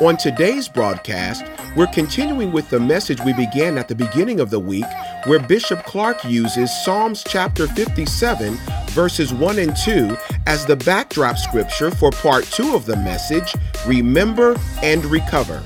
On 0.00 0.16
today's 0.16 0.66
broadcast, 0.66 1.44
we're 1.76 1.86
continuing 1.86 2.50
with 2.50 2.68
the 2.68 2.80
message 2.80 3.20
we 3.20 3.32
began 3.32 3.78
at 3.78 3.86
the 3.86 3.94
beginning 3.94 4.40
of 4.40 4.50
the 4.50 4.58
week, 4.58 4.84
where 5.26 5.38
Bishop 5.38 5.84
Clark 5.84 6.24
uses 6.24 6.68
Psalms 6.84 7.22
chapter 7.22 7.68
57, 7.68 8.54
verses 8.88 9.32
1 9.32 9.58
and 9.60 9.76
2, 9.76 10.16
as 10.48 10.66
the 10.66 10.74
backdrop 10.74 11.38
scripture 11.38 11.92
for 11.92 12.10
part 12.10 12.42
2 12.44 12.74
of 12.74 12.86
the 12.86 12.96
message 12.96 13.54
Remember 13.86 14.56
and 14.82 15.04
Recover. 15.04 15.62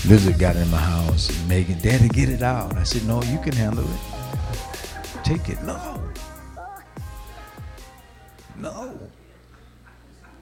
Visit 0.00 0.36
got 0.38 0.56
in 0.56 0.68
my 0.68 0.78
house 0.78 1.30
Megan, 1.46 1.78
Daddy, 1.78 2.08
get 2.08 2.28
it 2.28 2.42
out. 2.42 2.76
I 2.76 2.82
said, 2.82 3.04
No, 3.04 3.22
you 3.22 3.38
can 3.38 3.52
handle 3.52 3.84
it. 3.84 4.00
Take 5.22 5.48
it. 5.48 5.62
No. 5.62 6.07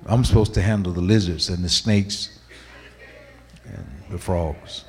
I'm 0.09 0.25
supposed 0.25 0.55
to 0.55 0.63
handle 0.63 0.93
the 0.93 1.01
lizards 1.01 1.49
and 1.49 1.65
the 1.65 1.69
snakes 1.69 2.39
and 3.65 3.87
the 4.11 4.19
frogs. 4.19 4.85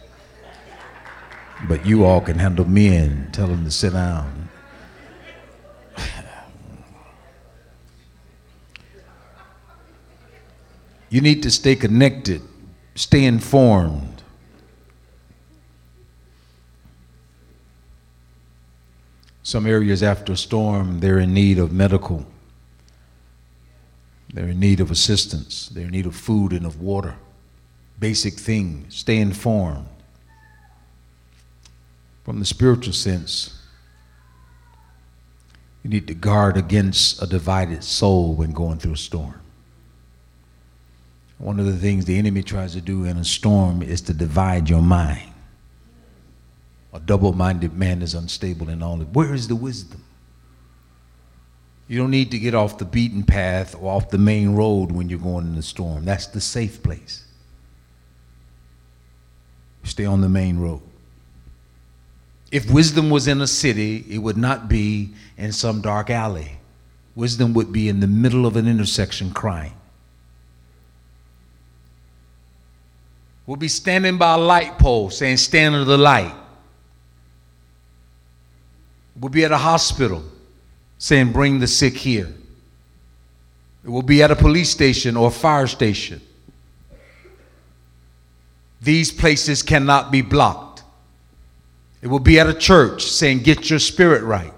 But 1.67 1.85
you 1.85 2.05
all 2.05 2.21
can 2.21 2.37
handle 2.37 2.65
men. 2.65 3.29
Tell 3.31 3.47
them 3.47 3.63
to 3.63 3.71
sit 3.71 3.93
down. 3.93 4.49
You 11.09 11.21
need 11.21 11.41
to 11.43 11.51
stay 11.51 11.75
connected, 11.75 12.41
stay 12.95 13.23
informed. 13.23 14.21
Some 19.41 19.65
areas 19.65 20.03
after 20.03 20.33
a 20.33 20.37
storm, 20.37 20.99
they're 20.99 21.19
in 21.19 21.33
need 21.33 21.59
of 21.59 21.71
medical 21.71 22.25
they're 24.37 24.49
in 24.49 24.59
need 24.59 24.81
of 24.81 24.91
assistance. 24.91 25.67
They're 25.69 25.85
in 25.85 25.91
need 25.91 26.05
of 26.05 26.15
food 26.15 26.53
and 26.53 26.63
of 26.63 26.79
water. 26.79 27.15
Basic 27.99 28.35
things. 28.35 28.95
Stay 28.95 29.17
informed. 29.17 29.87
From 32.23 32.37
the 32.37 32.45
spiritual 32.45 32.93
sense, 32.93 33.59
you 35.81 35.89
need 35.89 36.05
to 36.05 36.13
guard 36.13 36.55
against 36.55 37.19
a 37.19 37.25
divided 37.25 37.83
soul 37.83 38.35
when 38.35 38.51
going 38.51 38.77
through 38.77 38.93
a 38.93 38.97
storm. 38.97 39.41
One 41.39 41.59
of 41.59 41.65
the 41.65 41.77
things 41.77 42.05
the 42.05 42.19
enemy 42.19 42.43
tries 42.43 42.73
to 42.73 42.81
do 42.81 43.05
in 43.05 43.17
a 43.17 43.25
storm 43.25 43.81
is 43.81 44.01
to 44.01 44.13
divide 44.13 44.69
your 44.69 44.83
mind. 44.83 45.33
A 46.93 46.99
double 46.99 47.33
minded 47.33 47.73
man 47.73 48.03
is 48.03 48.13
unstable 48.13 48.69
in 48.69 48.83
all. 48.83 48.99
Where 48.99 49.33
is 49.33 49.47
the 49.47 49.55
wisdom? 49.55 50.03
You 51.87 51.97
don't 51.97 52.11
need 52.11 52.31
to 52.31 52.39
get 52.39 52.53
off 52.53 52.77
the 52.77 52.85
beaten 52.85 53.23
path 53.23 53.75
or 53.75 53.93
off 53.93 54.09
the 54.09 54.17
main 54.17 54.55
road 54.55 54.91
when 54.91 55.07
you're 55.07 55.19
going 55.19 55.45
in 55.45 55.55
the 55.55 55.63
storm. 55.63 56.03
That's 56.03 56.27
the 56.27 56.41
safe 56.41 56.83
place. 56.83 57.23
Stay 59.83 60.05
on 60.05 60.19
the 60.19 60.27
main 60.27 60.59
road. 60.59 60.81
If 62.51 62.69
wisdom 62.69 63.09
was 63.09 63.27
in 63.27 63.41
a 63.41 63.47
city, 63.47 64.05
it 64.09 64.17
would 64.17 64.37
not 64.37 64.67
be 64.67 65.13
in 65.37 65.53
some 65.53 65.81
dark 65.81 66.09
alley. 66.09 66.57
Wisdom 67.15 67.53
would 67.53 67.71
be 67.71 67.87
in 67.87 68.01
the 68.01 68.07
middle 68.07 68.45
of 68.45 68.57
an 68.57 68.67
intersection 68.67 69.31
crying. 69.31 69.73
We'll 73.45 73.57
be 73.57 73.69
standing 73.69 74.17
by 74.17 74.33
a 74.33 74.37
light 74.37 74.77
pole 74.77 75.09
saying, 75.09 75.37
Stand 75.37 75.73
under 75.73 75.85
the 75.85 75.97
light. 75.97 76.35
We'll 79.17 79.29
be 79.29 79.45
at 79.45 79.53
a 79.53 79.57
hospital 79.57 80.23
saying, 80.97 81.31
Bring 81.31 81.59
the 81.59 81.67
sick 81.67 81.95
here. 81.95 82.33
It 83.83 83.89
will 83.89 84.01
be 84.01 84.21
at 84.21 84.31
a 84.31 84.35
police 84.35 84.69
station 84.69 85.15
or 85.15 85.27
a 85.27 85.31
fire 85.31 85.67
station. 85.67 86.21
These 88.81 89.11
places 89.11 89.63
cannot 89.63 90.11
be 90.11 90.21
blocked. 90.21 90.83
It 92.01 92.07
will 92.07 92.19
be 92.19 92.39
at 92.39 92.47
a 92.47 92.53
church 92.53 93.03
saying, 93.03 93.43
Get 93.43 93.69
your 93.69 93.79
spirit 93.79 94.23
right. 94.23 94.53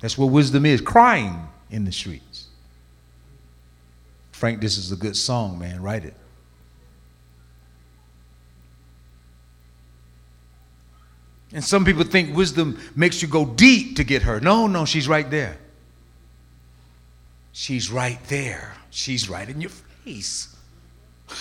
That's 0.00 0.18
what 0.18 0.26
wisdom 0.26 0.66
is 0.66 0.80
crying 0.80 1.48
in 1.70 1.84
the 1.84 1.92
streets. 1.92 2.46
Frank, 4.32 4.60
this 4.60 4.76
is 4.76 4.92
a 4.92 4.96
good 4.96 5.16
song, 5.16 5.58
man. 5.58 5.80
Write 5.80 6.04
it. 6.04 6.14
And 11.52 11.62
some 11.62 11.84
people 11.84 12.02
think 12.02 12.36
wisdom 12.36 12.78
makes 12.96 13.22
you 13.22 13.28
go 13.28 13.46
deep 13.46 13.96
to 13.96 14.04
get 14.04 14.22
her. 14.22 14.40
No, 14.40 14.66
no, 14.66 14.84
she's 14.84 15.06
right 15.06 15.30
there. 15.30 15.56
She's 17.56 17.88
right 17.88 18.18
there. 18.24 18.74
She's 18.90 19.30
right 19.30 19.48
in 19.48 19.60
your 19.60 19.70
face. 19.70 20.54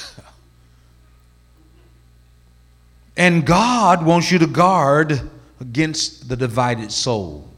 and 3.18 3.44
God 3.44 4.06
wants 4.06 4.32
you 4.32 4.38
to 4.38 4.46
guard 4.46 5.20
against 5.60 6.30
the 6.30 6.36
divided 6.36 6.92
soul. 6.92 7.50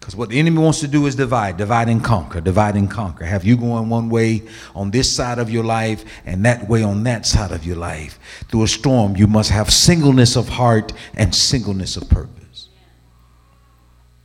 Because 0.00 0.16
what 0.16 0.28
the 0.28 0.40
enemy 0.40 0.58
wants 0.58 0.80
to 0.80 0.88
do 0.88 1.06
is 1.06 1.14
divide, 1.14 1.56
divide 1.56 1.88
and 1.88 2.02
conquer, 2.02 2.40
divide 2.40 2.74
and 2.74 2.90
conquer. 2.90 3.24
Have 3.24 3.44
you 3.44 3.56
going 3.56 3.88
one 3.88 4.10
way 4.10 4.42
on 4.74 4.90
this 4.90 5.08
side 5.08 5.38
of 5.38 5.48
your 5.48 5.62
life 5.62 6.04
and 6.26 6.44
that 6.44 6.68
way 6.68 6.82
on 6.82 7.04
that 7.04 7.26
side 7.26 7.52
of 7.52 7.64
your 7.64 7.76
life. 7.76 8.18
Through 8.48 8.64
a 8.64 8.68
storm, 8.68 9.16
you 9.16 9.28
must 9.28 9.50
have 9.50 9.72
singleness 9.72 10.36
of 10.36 10.48
heart 10.48 10.92
and 11.14 11.32
singleness 11.32 11.96
of 11.96 12.10
purpose. 12.10 12.70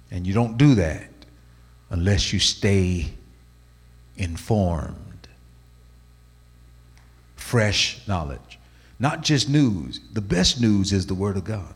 And 0.10 0.26
you 0.26 0.34
don't 0.34 0.58
do 0.58 0.74
that 0.74 1.09
unless 1.90 2.32
you 2.32 2.40
stay 2.40 3.12
informed. 4.18 5.28
Fresh 7.36 8.08
knowledge. 8.08 8.60
Not 9.00 9.22
just 9.22 9.50
news. 9.50 10.02
The 10.14 10.22
best 10.22 10.62
news 10.62 10.92
is 10.92 11.08
the 11.08 11.16
Word 11.16 11.38
of 11.38 11.46
God. 11.46 11.74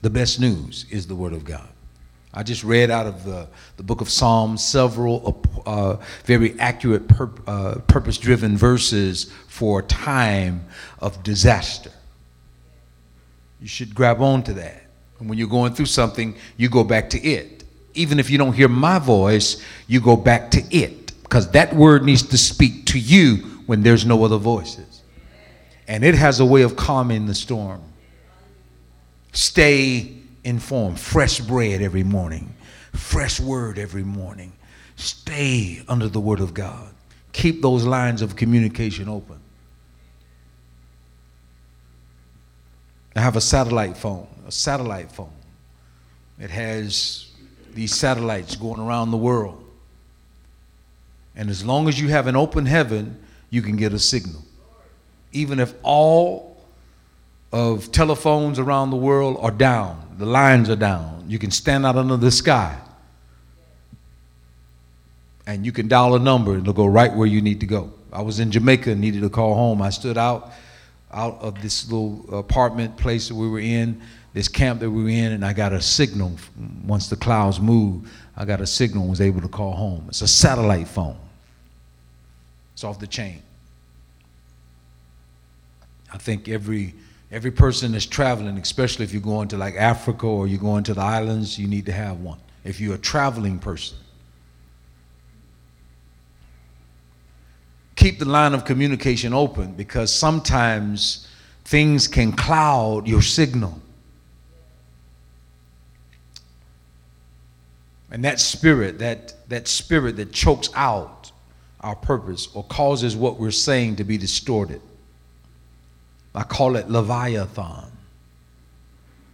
The 0.00 0.10
best 0.10 0.40
news 0.40 0.86
is 0.90 1.06
the 1.06 1.14
Word 1.14 1.32
of 1.32 1.44
God. 1.44 1.68
I 2.34 2.42
just 2.42 2.64
read 2.64 2.90
out 2.90 3.06
of 3.06 3.24
the, 3.24 3.46
the 3.76 3.82
book 3.82 4.00
of 4.00 4.08
Psalms 4.08 4.64
several 4.64 5.42
uh, 5.66 5.96
very 6.24 6.58
accurate, 6.58 7.02
uh, 7.46 7.76
purpose 7.86 8.16
driven 8.16 8.56
verses 8.56 9.30
for 9.48 9.80
a 9.80 9.82
time 9.82 10.64
of 10.98 11.22
disaster. 11.22 11.92
You 13.60 13.68
should 13.68 13.94
grab 13.94 14.22
on 14.22 14.42
to 14.44 14.54
that. 14.54 14.81
And 15.22 15.28
when 15.28 15.38
you're 15.38 15.46
going 15.46 15.72
through 15.72 15.86
something, 15.86 16.34
you 16.56 16.68
go 16.68 16.82
back 16.82 17.08
to 17.10 17.20
it. 17.20 17.62
Even 17.94 18.18
if 18.18 18.28
you 18.28 18.38
don't 18.38 18.54
hear 18.54 18.66
my 18.66 18.98
voice, 18.98 19.62
you 19.86 20.00
go 20.00 20.16
back 20.16 20.50
to 20.50 20.76
it. 20.76 21.12
Because 21.22 21.48
that 21.52 21.72
word 21.72 22.02
needs 22.02 22.22
to 22.24 22.36
speak 22.36 22.86
to 22.86 22.98
you 22.98 23.36
when 23.66 23.84
there's 23.84 24.04
no 24.04 24.24
other 24.24 24.36
voices. 24.36 25.02
And 25.86 26.02
it 26.02 26.16
has 26.16 26.40
a 26.40 26.44
way 26.44 26.62
of 26.62 26.74
calming 26.74 27.26
the 27.26 27.36
storm. 27.36 27.80
Stay 29.30 30.12
informed. 30.42 30.98
Fresh 30.98 31.38
bread 31.42 31.82
every 31.82 32.02
morning, 32.02 32.52
fresh 32.92 33.38
word 33.38 33.78
every 33.78 34.02
morning. 34.02 34.52
Stay 34.96 35.84
under 35.86 36.08
the 36.08 36.18
word 36.18 36.40
of 36.40 36.52
God. 36.52 36.92
Keep 37.30 37.62
those 37.62 37.84
lines 37.84 38.22
of 38.22 38.34
communication 38.34 39.08
open. 39.08 39.38
I 43.14 43.20
have 43.20 43.36
a 43.36 43.40
satellite 43.40 43.96
phone, 43.96 44.26
a 44.46 44.52
satellite 44.52 45.10
phone. 45.12 45.32
It 46.38 46.50
has 46.50 47.26
these 47.74 47.94
satellites 47.94 48.56
going 48.56 48.80
around 48.80 49.10
the 49.10 49.16
world. 49.16 49.64
And 51.34 51.48
as 51.48 51.64
long 51.64 51.88
as 51.88 51.98
you 52.00 52.08
have 52.08 52.26
an 52.26 52.36
open 52.36 52.66
heaven, 52.66 53.22
you 53.50 53.62
can 53.62 53.76
get 53.76 53.92
a 53.92 53.98
signal. 53.98 54.42
Even 55.32 55.60
if 55.60 55.74
all 55.82 56.56
of 57.52 57.92
telephones 57.92 58.58
around 58.58 58.90
the 58.90 58.96
world 58.96 59.38
are 59.40 59.50
down, 59.50 60.14
the 60.18 60.26
lines 60.26 60.68
are 60.68 60.76
down, 60.76 61.24
you 61.28 61.38
can 61.38 61.50
stand 61.50 61.86
out 61.86 61.96
under 61.96 62.16
the 62.16 62.30
sky 62.30 62.78
and 65.46 65.66
you 65.66 65.72
can 65.72 65.88
dial 65.88 66.14
a 66.14 66.18
number 66.18 66.52
and 66.52 66.62
it'll 66.62 66.72
go 66.72 66.86
right 66.86 67.12
where 67.14 67.26
you 67.26 67.40
need 67.40 67.60
to 67.60 67.66
go. 67.66 67.92
I 68.12 68.22
was 68.22 68.40
in 68.40 68.50
Jamaica 68.50 68.90
and 68.90 69.00
needed 69.00 69.22
to 69.22 69.30
call 69.30 69.54
home. 69.54 69.82
I 69.82 69.90
stood 69.90 70.18
out 70.18 70.52
out 71.12 71.40
of 71.42 71.60
this 71.60 71.90
little 71.90 72.38
apartment 72.38 72.96
place 72.96 73.28
that 73.28 73.34
we 73.34 73.48
were 73.48 73.60
in, 73.60 74.00
this 74.32 74.48
camp 74.48 74.80
that 74.80 74.90
we 74.90 75.02
were 75.02 75.08
in, 75.08 75.32
and 75.32 75.44
I 75.44 75.52
got 75.52 75.72
a 75.72 75.80
signal. 75.80 76.32
Once 76.84 77.08
the 77.08 77.16
clouds 77.16 77.60
moved, 77.60 78.08
I 78.36 78.44
got 78.44 78.60
a 78.60 78.66
signal 78.66 79.02
and 79.02 79.10
was 79.10 79.20
able 79.20 79.42
to 79.42 79.48
call 79.48 79.72
home. 79.72 80.06
It's 80.08 80.22
a 80.22 80.28
satellite 80.28 80.88
phone. 80.88 81.18
It's 82.72 82.84
off 82.84 82.98
the 82.98 83.06
chain. 83.06 83.42
I 86.12 86.18
think 86.18 86.48
every 86.48 86.94
every 87.30 87.50
person 87.50 87.92
that's 87.92 88.06
traveling, 88.06 88.58
especially 88.58 89.04
if 89.04 89.12
you're 89.12 89.22
going 89.22 89.48
to 89.48 89.56
like 89.56 89.74
Africa 89.76 90.26
or 90.26 90.46
you're 90.46 90.60
going 90.60 90.84
to 90.84 90.94
the 90.94 91.00
islands, 91.00 91.58
you 91.58 91.66
need 91.66 91.86
to 91.86 91.92
have 91.92 92.20
one. 92.20 92.38
If 92.64 92.80
you're 92.80 92.94
a 92.94 92.98
traveling 92.98 93.58
person, 93.58 93.96
keep 97.96 98.18
the 98.18 98.26
line 98.26 98.52
of 98.52 98.64
communication 98.64 99.32
open 99.32 99.72
because 99.72 100.12
sometimes 100.12 101.28
things 101.64 102.06
can 102.06 102.32
cloud 102.32 103.06
your 103.06 103.22
signal. 103.22 103.80
And 108.12 108.22
that 108.26 108.38
spirit, 108.40 108.98
that, 108.98 109.34
that 109.48 109.66
spirit 109.66 110.16
that 110.16 110.32
chokes 110.32 110.68
out 110.74 111.32
our 111.80 111.96
purpose 111.96 112.46
or 112.54 112.62
causes 112.64 113.16
what 113.16 113.40
we're 113.40 113.50
saying 113.50 113.96
to 113.96 114.04
be 114.04 114.18
distorted. 114.18 114.82
I 116.34 116.42
call 116.44 116.76
it 116.76 116.90
Leviathan. 116.90 117.90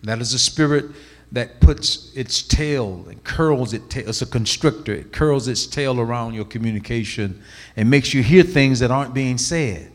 That 0.04 0.20
is 0.20 0.32
a 0.32 0.38
spirit 0.38 0.86
that 1.32 1.60
puts 1.60 2.14
its 2.14 2.40
tail 2.40 3.04
and 3.10 3.22
curls 3.24 3.74
it. 3.74 3.96
It's 3.96 4.22
a 4.22 4.26
constrictor. 4.26 4.94
It 4.94 5.12
curls 5.12 5.48
its 5.48 5.66
tail 5.66 6.00
around 6.00 6.34
your 6.34 6.44
communication 6.44 7.42
and 7.76 7.90
makes 7.90 8.14
you 8.14 8.22
hear 8.22 8.44
things 8.44 8.78
that 8.78 8.92
aren't 8.92 9.12
being 9.12 9.38
said. 9.38 9.90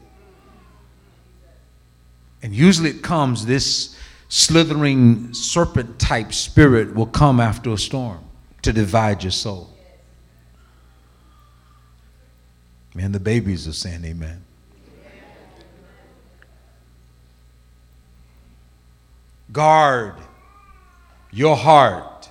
And 2.41 2.53
usually 2.53 2.89
it 2.89 3.01
comes, 3.01 3.45
this 3.45 3.97
slithering 4.27 5.33
serpent 5.33 6.00
type 6.00 6.33
spirit 6.33 6.94
will 6.94 7.07
come 7.07 7.39
after 7.39 7.71
a 7.71 7.77
storm 7.77 8.19
to 8.63 8.74
divide 8.74 9.24
your 9.24 9.31
soul. 9.31 9.69
Man, 12.95 13.12
the 13.12 13.19
babies 13.19 13.68
are 13.68 13.74
saying 13.74 14.04
amen. 14.06 14.44
Guard 19.51 20.15
your 21.31 21.56
heart 21.56 22.30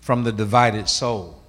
from 0.00 0.24
the 0.24 0.32
divided 0.32 0.88
soul. 0.88 1.40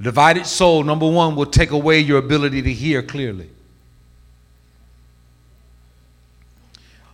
A 0.00 0.02
divided 0.02 0.46
soul, 0.46 0.82
number 0.82 1.08
one, 1.08 1.36
will 1.36 1.46
take 1.46 1.70
away 1.70 2.00
your 2.00 2.18
ability 2.18 2.62
to 2.62 2.72
hear 2.72 3.02
clearly. 3.02 3.50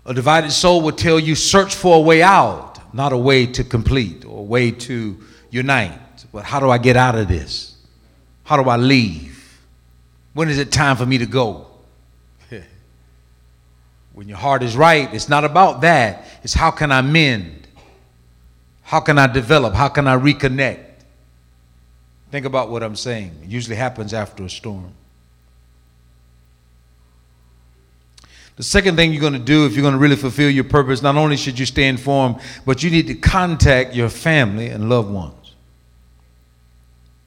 A 0.07 0.15
divided 0.15 0.53
soul 0.53 0.81
will 0.81 0.93
tell 0.93 1.21
you, 1.21 1.35
search 1.35 1.75
for 1.75 1.97
a 1.97 2.01
way 2.01 2.23
out, 2.23 2.78
not 2.99 3.13
a 3.13 3.17
way 3.17 3.47
to 3.47 3.63
complete 3.63 4.25
or 4.25 4.41
a 4.41 4.43
way 4.43 4.73
to 4.73 5.17
unite. 5.51 6.27
But 6.33 6.45
how 6.45 6.59
do 6.59 6.69
I 6.69 6.79
get 6.79 6.97
out 6.97 7.15
of 7.15 7.29
this? 7.29 7.77
How 8.43 8.61
do 8.61 8.69
I 8.69 8.77
leave? 8.77 9.63
When 10.35 10.49
is 10.49 10.59
it 10.59 10.73
time 10.73 10.97
for 10.97 11.07
me 11.07 11.19
to 11.19 11.27
go? 11.27 11.69
When 14.13 14.27
your 14.27 14.37
heart 14.37 14.65
is 14.65 14.77
right, 14.77 15.15
it's 15.15 15.29
not 15.29 15.45
about 15.45 15.83
that. 15.83 16.27
It's 16.43 16.55
how 16.55 16.73
can 16.73 16.91
I 16.91 17.03
mend? 17.03 17.69
How 18.83 18.99
can 18.99 19.17
I 19.17 19.29
develop? 19.29 19.75
How 19.75 19.89
can 19.89 20.09
I 20.09 20.17
reconnect? 20.17 20.85
Think 22.33 22.47
about 22.47 22.69
what 22.69 22.83
I'm 22.83 22.97
saying. 22.97 23.33
It 23.45 23.49
usually 23.49 23.77
happens 23.77 24.13
after 24.13 24.43
a 24.43 24.51
storm. 24.51 24.93
The 28.59 28.65
second 28.65 28.97
thing 28.97 29.13
you're 29.13 29.21
going 29.21 29.35
to 29.35 29.39
do 29.39 29.67
if 29.67 29.75
you're 29.75 29.83
going 29.83 29.95
to 29.95 30.01
really 30.01 30.17
fulfill 30.17 30.51
your 30.51 30.65
purpose, 30.65 31.01
not 31.01 31.15
only 31.15 31.37
should 31.37 31.61
you 31.61 31.65
stay 31.65 31.87
informed, 31.87 32.41
but 32.67 32.83
you 32.83 32.91
need 32.91 33.07
to 33.07 33.15
contact 33.15 33.95
your 33.95 34.09
family 34.09 34.67
and 34.67 34.89
loved 34.89 35.11
ones. 35.11 35.55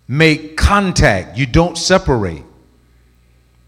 Make 0.09 0.57
contact. 0.57 1.37
You 1.37 1.45
don't 1.45 1.77
separate, 1.77 2.43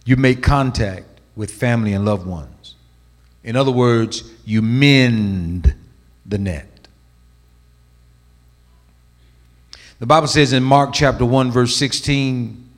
you 0.04 0.18
make 0.18 0.44
contact 0.44 1.06
with 1.38 1.52
family 1.52 1.94
and 1.94 2.04
loved 2.04 2.28
ones. 2.28 2.76
In 3.46 3.56
other 3.56 3.72
words, 3.72 4.30
you 4.44 4.62
mend 4.62 5.74
the 6.26 6.38
net. 6.38 6.90
The 10.00 10.06
Bible 10.06 10.28
says 10.28 10.52
in 10.52 10.64
Mark 10.64 10.92
chapter 10.92 11.24
1, 11.24 11.50
verse 11.50 11.78
16 11.78 12.70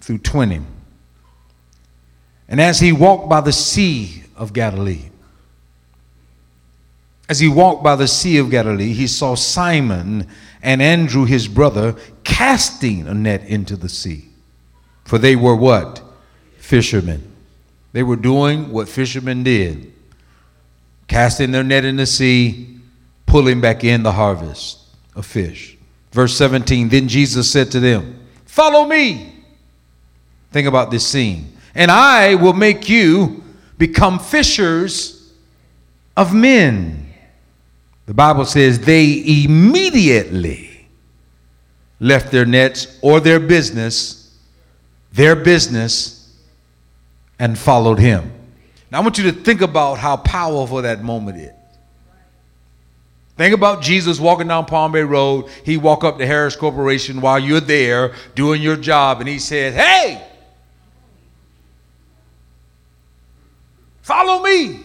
through 0.00 0.18
20. 0.18 0.60
And 2.48 2.60
as 2.60 2.80
he 2.80 2.92
walked 2.92 3.28
by 3.28 3.40
the 3.40 3.52
sea 3.52 4.24
of 4.36 4.52
Galilee, 4.52 5.10
as 7.28 7.40
he 7.40 7.48
walked 7.48 7.82
by 7.82 7.96
the 7.96 8.08
sea 8.08 8.38
of 8.38 8.50
Galilee, 8.50 8.92
he 8.92 9.06
saw 9.06 9.34
Simon 9.34 10.28
and 10.62 10.82
Andrew, 10.82 11.24
his 11.24 11.48
brother, 11.48 11.94
casting 12.22 13.06
a 13.06 13.14
net 13.14 13.44
into 13.44 13.76
the 13.76 13.88
sea. 13.88 14.28
For 15.04 15.18
they 15.18 15.36
were 15.36 15.56
what? 15.56 16.02
Fishermen. 16.58 17.30
They 17.92 18.02
were 18.02 18.16
doing 18.16 18.70
what 18.70 18.88
fishermen 18.88 19.42
did 19.42 19.94
casting 21.06 21.52
their 21.52 21.64
net 21.64 21.84
in 21.84 21.96
the 21.96 22.06
sea, 22.06 22.78
pulling 23.26 23.60
back 23.60 23.84
in 23.84 24.02
the 24.02 24.12
harvest 24.12 24.78
of 25.14 25.26
fish. 25.26 25.76
Verse 26.12 26.36
17 26.36 26.88
Then 26.88 27.08
Jesus 27.08 27.50
said 27.50 27.70
to 27.72 27.80
them, 27.80 28.20
Follow 28.46 28.86
me. 28.86 29.32
Think 30.52 30.68
about 30.68 30.90
this 30.90 31.06
scene. 31.06 31.53
And 31.74 31.90
I 31.90 32.36
will 32.36 32.52
make 32.52 32.88
you 32.88 33.42
become 33.78 34.18
fishers 34.18 35.32
of 36.16 36.32
men. 36.32 37.12
The 38.06 38.14
Bible 38.14 38.44
says 38.44 38.80
they 38.80 39.44
immediately 39.44 40.88
left 42.00 42.30
their 42.30 42.44
nets 42.44 42.98
or 43.02 43.18
their 43.20 43.40
business, 43.40 44.36
their 45.12 45.34
business 45.34 46.36
and 47.38 47.58
followed 47.58 47.98
him. 47.98 48.30
Now, 48.90 48.98
I 48.98 49.02
want 49.02 49.18
you 49.18 49.24
to 49.24 49.32
think 49.32 49.60
about 49.60 49.98
how 49.98 50.16
powerful 50.18 50.82
that 50.82 51.02
moment 51.02 51.38
is. 51.38 51.50
Think 53.36 53.52
about 53.52 53.82
Jesus 53.82 54.20
walking 54.20 54.46
down 54.46 54.66
Palm 54.66 54.92
Bay 54.92 55.02
Road. 55.02 55.46
He 55.64 55.76
walk 55.76 56.04
up 56.04 56.18
to 56.18 56.26
Harris 56.26 56.54
Corporation 56.54 57.20
while 57.20 57.40
you're 57.40 57.58
there 57.58 58.14
doing 58.36 58.62
your 58.62 58.76
job, 58.76 59.18
and 59.18 59.28
he 59.28 59.40
said, 59.40 59.74
"Hey, 59.74 60.24
follow 64.04 64.42
me, 64.42 64.80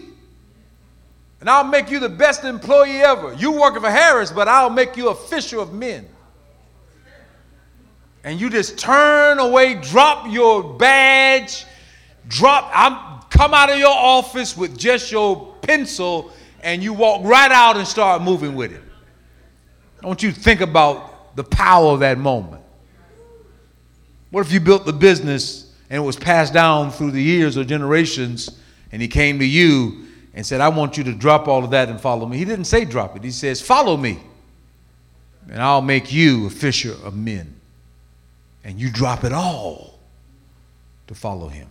and 1.40 1.48
I'll 1.48 1.64
make 1.64 1.90
you 1.90 2.00
the 2.00 2.08
best 2.08 2.44
employee 2.44 3.00
ever. 3.00 3.32
You 3.34 3.52
working 3.52 3.82
for 3.82 3.90
Harris, 3.90 4.32
but 4.32 4.48
I'll 4.48 4.70
make 4.70 4.96
you 4.96 5.10
a 5.10 5.14
fisher 5.14 5.60
of 5.60 5.72
men." 5.72 6.08
And 8.24 8.40
you 8.40 8.50
just 8.50 8.78
turn 8.78 9.38
away, 9.38 9.76
drop 9.76 10.30
your 10.30 10.74
badge, 10.74 11.64
drop, 12.28 12.70
I'm 12.74 13.20
come 13.30 13.54
out 13.54 13.70
of 13.70 13.78
your 13.78 13.88
office 13.88 14.56
with 14.56 14.76
just 14.76 15.10
your 15.10 15.54
pencil 15.62 16.30
and 16.62 16.82
you 16.82 16.92
walk 16.92 17.24
right 17.24 17.50
out 17.50 17.76
and 17.76 17.86
start 17.86 18.20
moving 18.20 18.54
with 18.54 18.72
it. 18.72 18.82
Want 20.02 20.22
you 20.22 20.32
think 20.32 20.60
about 20.60 21.36
the 21.36 21.44
power 21.44 21.92
of 21.92 22.00
that 22.00 22.18
moment. 22.18 22.62
What 24.30 24.44
if 24.46 24.52
you 24.52 24.60
built 24.60 24.84
the 24.84 24.92
business 24.92 25.72
and 25.88 26.02
it 26.02 26.04
was 26.04 26.16
passed 26.16 26.52
down 26.52 26.90
through 26.90 27.12
the 27.12 27.22
years 27.22 27.56
or 27.56 27.64
generations 27.64 28.58
and 28.92 29.00
he 29.00 29.08
came 29.08 29.38
to 29.38 29.44
you 29.44 30.06
and 30.34 30.44
said, 30.44 30.60
I 30.60 30.68
want 30.68 30.96
you 30.96 31.04
to 31.04 31.12
drop 31.12 31.48
all 31.48 31.64
of 31.64 31.70
that 31.70 31.88
and 31.88 32.00
follow 32.00 32.26
me? 32.26 32.38
He 32.38 32.44
didn't 32.44 32.64
say 32.66 32.84
drop 32.84 33.16
it, 33.16 33.24
he 33.24 33.30
says, 33.30 33.60
Follow 33.60 33.96
me, 33.96 34.18
and 35.50 35.60
I'll 35.62 35.82
make 35.82 36.12
you 36.12 36.46
a 36.46 36.50
fisher 36.50 36.94
of 37.04 37.16
men. 37.16 37.56
And 38.62 38.78
you 38.78 38.90
drop 38.90 39.24
it 39.24 39.32
all 39.32 39.98
to 41.06 41.14
follow 41.14 41.48
him. 41.48 41.66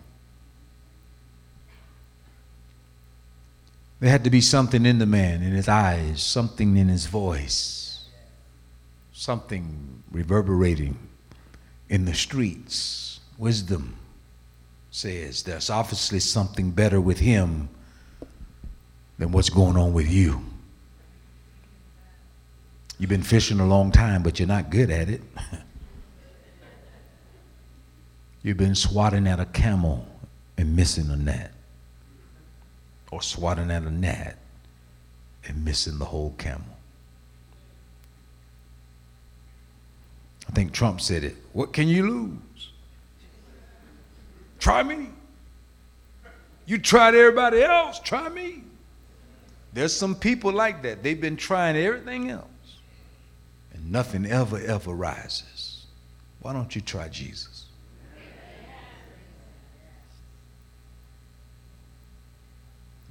There 3.99 4.09
had 4.09 4.23
to 4.23 4.29
be 4.29 4.41
something 4.41 4.85
in 4.85 4.97
the 4.97 5.05
man, 5.05 5.43
in 5.43 5.51
his 5.51 5.67
eyes, 5.67 6.23
something 6.23 6.77
in 6.77 6.87
his 6.87 7.05
voice, 7.05 8.05
something 9.11 10.03
reverberating 10.09 10.97
in 11.89 12.05
the 12.05 12.13
streets. 12.13 13.19
Wisdom 13.37 13.97
says 14.91 15.43
there's 15.43 15.69
obviously 15.69 16.19
something 16.19 16.71
better 16.71 16.99
with 16.99 17.19
him 17.19 17.69
than 19.17 19.31
what's 19.31 19.49
going 19.49 19.77
on 19.77 19.93
with 19.93 20.09
you. 20.09 20.41
You've 22.97 23.09
been 23.09 23.23
fishing 23.23 23.59
a 23.59 23.67
long 23.67 23.91
time, 23.91 24.23
but 24.23 24.39
you're 24.39 24.47
not 24.47 24.69
good 24.69 24.89
at 24.89 25.09
it. 25.09 25.21
You've 28.43 28.57
been 28.57 28.75
swatting 28.75 29.27
at 29.27 29.39
a 29.39 29.45
camel 29.45 30.07
and 30.57 30.75
missing 30.75 31.09
a 31.09 31.15
net 31.15 31.51
or 33.11 33.21
swatting 33.21 33.71
at 33.71 33.83
a 33.83 33.89
gnat 33.89 34.37
and 35.45 35.63
missing 35.63 35.97
the 35.97 36.05
whole 36.05 36.33
camel. 36.37 36.77
I 40.47 40.51
think 40.51 40.71
Trump 40.71 40.99
said 41.01 41.23
it. 41.23 41.35
What 41.53 41.73
can 41.73 41.87
you 41.87 42.09
lose? 42.09 42.37
Try 44.59 44.83
me. 44.83 45.07
You 46.65 46.77
tried 46.77 47.15
everybody 47.15 47.63
else, 47.63 47.99
try 47.99 48.29
me. 48.29 48.63
There's 49.73 49.93
some 49.95 50.15
people 50.15 50.51
like 50.51 50.83
that. 50.83 51.01
They've 51.01 51.19
been 51.19 51.37
trying 51.37 51.75
everything 51.75 52.29
else, 52.29 52.47
and 53.73 53.91
nothing 53.91 54.25
ever, 54.25 54.59
ever 54.59 54.93
rises. 54.93 55.85
Why 56.41 56.53
don't 56.53 56.75
you 56.75 56.81
try 56.81 57.07
Jesus? 57.07 57.65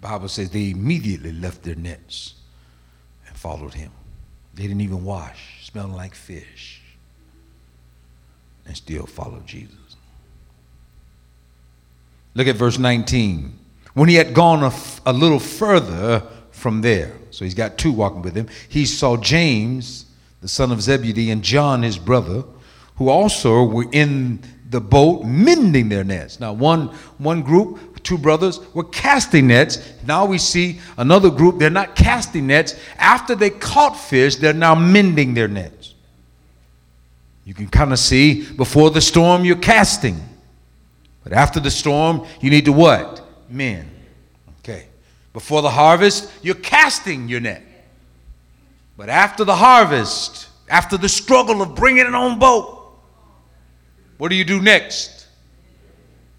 Bible 0.01 0.29
says 0.29 0.51
they 0.51 0.71
immediately 0.71 1.33
left 1.33 1.65
their 1.65 1.75
nets 1.75 2.35
and 3.27 3.37
followed 3.37 3.75
him. 3.75 3.91
They 4.55 4.63
didn't 4.63 4.81
even 4.81 5.05
wash, 5.05 5.69
smelling 5.69 5.95
like 5.95 6.15
fish, 6.15 6.83
and 8.65 8.77
still 8.77 9.07
followed 9.07 9.47
Jesus. 9.47 9.97
Look 12.39 12.47
at 12.47 12.55
verse 12.55 12.79
19. 12.79 13.53
When 13.95 14.09
he 14.09 14.15
had 14.15 14.33
gone 14.33 14.63
a, 14.63 14.73
a 15.05 15.13
little 15.13 15.41
further 15.41 16.23
from 16.53 16.83
there, 16.83 17.13
so 17.33 17.45
he's 17.45 17.53
got 17.53 17.79
two 17.79 17.91
walking 17.91 18.23
with 18.23 18.37
him, 18.37 18.47
he 18.69 18.87
saw 18.87 19.17
James, 19.17 20.07
the 20.41 20.47
son 20.47 20.71
of 20.71 20.81
Zebedee, 20.81 21.33
and 21.33 21.43
John, 21.43 21.83
his 21.83 21.99
brother, 21.99 22.45
who 22.95 23.09
also 23.09 23.65
were 23.65 23.87
in 23.91 24.39
the 24.71 24.81
boat 24.81 25.25
mending 25.25 25.89
their 25.89 26.05
nets. 26.05 26.39
Now, 26.39 26.53
one, 26.53 26.91
one 27.19 27.43
group, 27.43 28.05
two 28.05 28.17
brothers, 28.17 28.61
were 28.73 28.85
casting 28.85 29.49
nets. 29.49 29.95
Now 30.07 30.25
we 30.25 30.39
see 30.39 30.79
another 30.97 31.31
group, 31.31 31.59
they're 31.59 31.71
not 31.71 31.97
casting 31.97 32.47
nets. 32.47 32.77
After 32.99 33.35
they 33.35 33.51
caught 33.51 33.99
fish, 33.99 34.37
they're 34.37 34.53
now 34.53 34.77
mending 34.77 35.35
their 35.35 35.49
nets. 35.49 35.97
You 37.45 37.55
can 37.55 37.67
kind 37.67 37.93
of 37.93 37.99
see 37.99 38.49
before 38.53 38.93
the 38.93 39.01
storm, 39.01 39.45
you're 39.45 39.57
casting. 39.57 40.23
But 41.29 41.37
after 41.37 41.61
the 41.61 41.71
storm, 41.71 42.27
you 42.41 42.49
need 42.49 42.65
to 42.65 42.73
what? 42.73 43.23
Mend. 43.51 43.91
Okay. 44.61 44.87
Before 45.35 45.61
the 45.61 45.69
harvest, 45.71 46.33
you're 46.43 46.55
casting 46.55 47.29
your 47.29 47.41
net. 47.41 47.63
But 48.97 49.11
after 49.11 49.45
the 49.45 49.55
harvest, 49.55 50.49
after 50.71 50.97
the 50.97 51.09
struggle 51.09 51.61
of 51.61 51.75
bringing 51.75 52.07
it 52.07 52.15
on 52.15 52.39
boat, 52.39 52.99
what 54.17 54.31
do 54.31 54.37
you 54.37 54.45
do 54.45 54.59
next? 54.59 55.27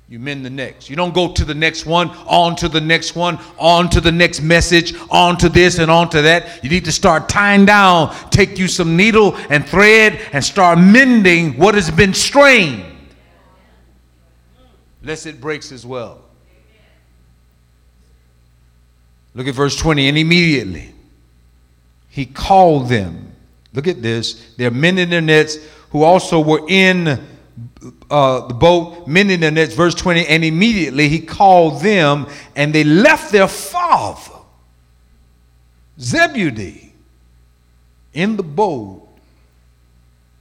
You 0.08 0.18
mend 0.18 0.44
the 0.44 0.50
next. 0.50 0.90
You 0.90 0.96
don't 0.96 1.14
go 1.14 1.34
to 1.34 1.46
the 1.46 1.54
next 1.54 1.86
one, 1.86 2.10
on 2.26 2.56
to 2.56 2.68
the 2.68 2.82
next 2.82 3.16
one, 3.16 3.38
on 3.60 3.92
to 3.92 4.02
the 4.02 4.12
next 4.12 4.42
message, 4.42 4.96
on 5.12 5.38
to 5.38 5.50
this 5.50 5.78
and 5.78 5.92
on 5.92 6.10
to 6.10 6.24
that. 6.24 6.64
You 6.64 6.72
need 6.72 6.86
to 6.86 6.92
start 6.92 7.30
tying 7.30 7.66
down, 7.66 8.16
take 8.32 8.58
you 8.58 8.68
some 8.68 8.98
needle 8.98 9.36
and 9.52 9.64
thread, 9.70 10.20
and 10.34 10.44
start 10.44 10.80
mending 10.80 11.60
what 11.60 11.76
has 11.76 11.92
been 11.92 12.16
strained, 12.16 12.84
lest 15.04 15.26
it 15.26 15.40
breaks 15.40 15.72
as 15.72 15.86
well. 15.86 16.22
Look 19.34 19.48
at 19.48 19.56
verse 19.56 19.76
20. 19.76 20.10
And 20.10 20.18
immediately 20.18 20.94
he 22.10 22.26
called 22.26 22.90
them. 22.90 23.34
Look 23.74 23.88
at 23.88 24.02
this. 24.02 24.54
There 24.56 24.68
are 24.68 24.72
men 24.72 24.98
in 24.98 25.10
their 25.10 25.22
nets 25.22 25.58
who 25.92 26.04
also 26.04 26.40
were 26.40 26.66
in 26.68 27.08
uh, 28.10 28.48
the 28.48 28.54
boat, 28.54 29.08
men 29.08 29.30
in 29.30 29.40
their 29.40 29.52
nets, 29.52 29.74
verse 29.74 29.94
20, 29.96 30.26
and 30.28 30.44
immediately 30.44 31.10
he 31.10 31.20
called 31.20 31.82
them, 31.82 32.28
and 32.56 32.74
they 32.74 32.84
left 32.84 33.32
their 33.32 33.48
father, 33.48 34.40
Zebedee, 36.00 36.94
in 38.14 38.38
the 38.38 38.44
boat 38.44 39.08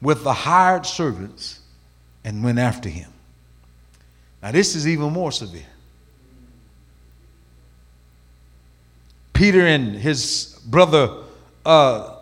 with 0.00 0.22
the 0.24 0.32
hired 0.32 0.86
servants 0.86 1.60
and 2.24 2.42
went 2.42 2.58
after 2.58 2.88
him. 2.88 3.10
Now, 4.42 4.52
this 4.52 4.76
is 4.76 4.86
even 4.86 5.12
more 5.12 5.32
severe. 5.32 5.66
Peter 9.32 9.66
and 9.66 9.94
his 9.94 10.60
brother 10.66 11.22
uh, 11.64 12.16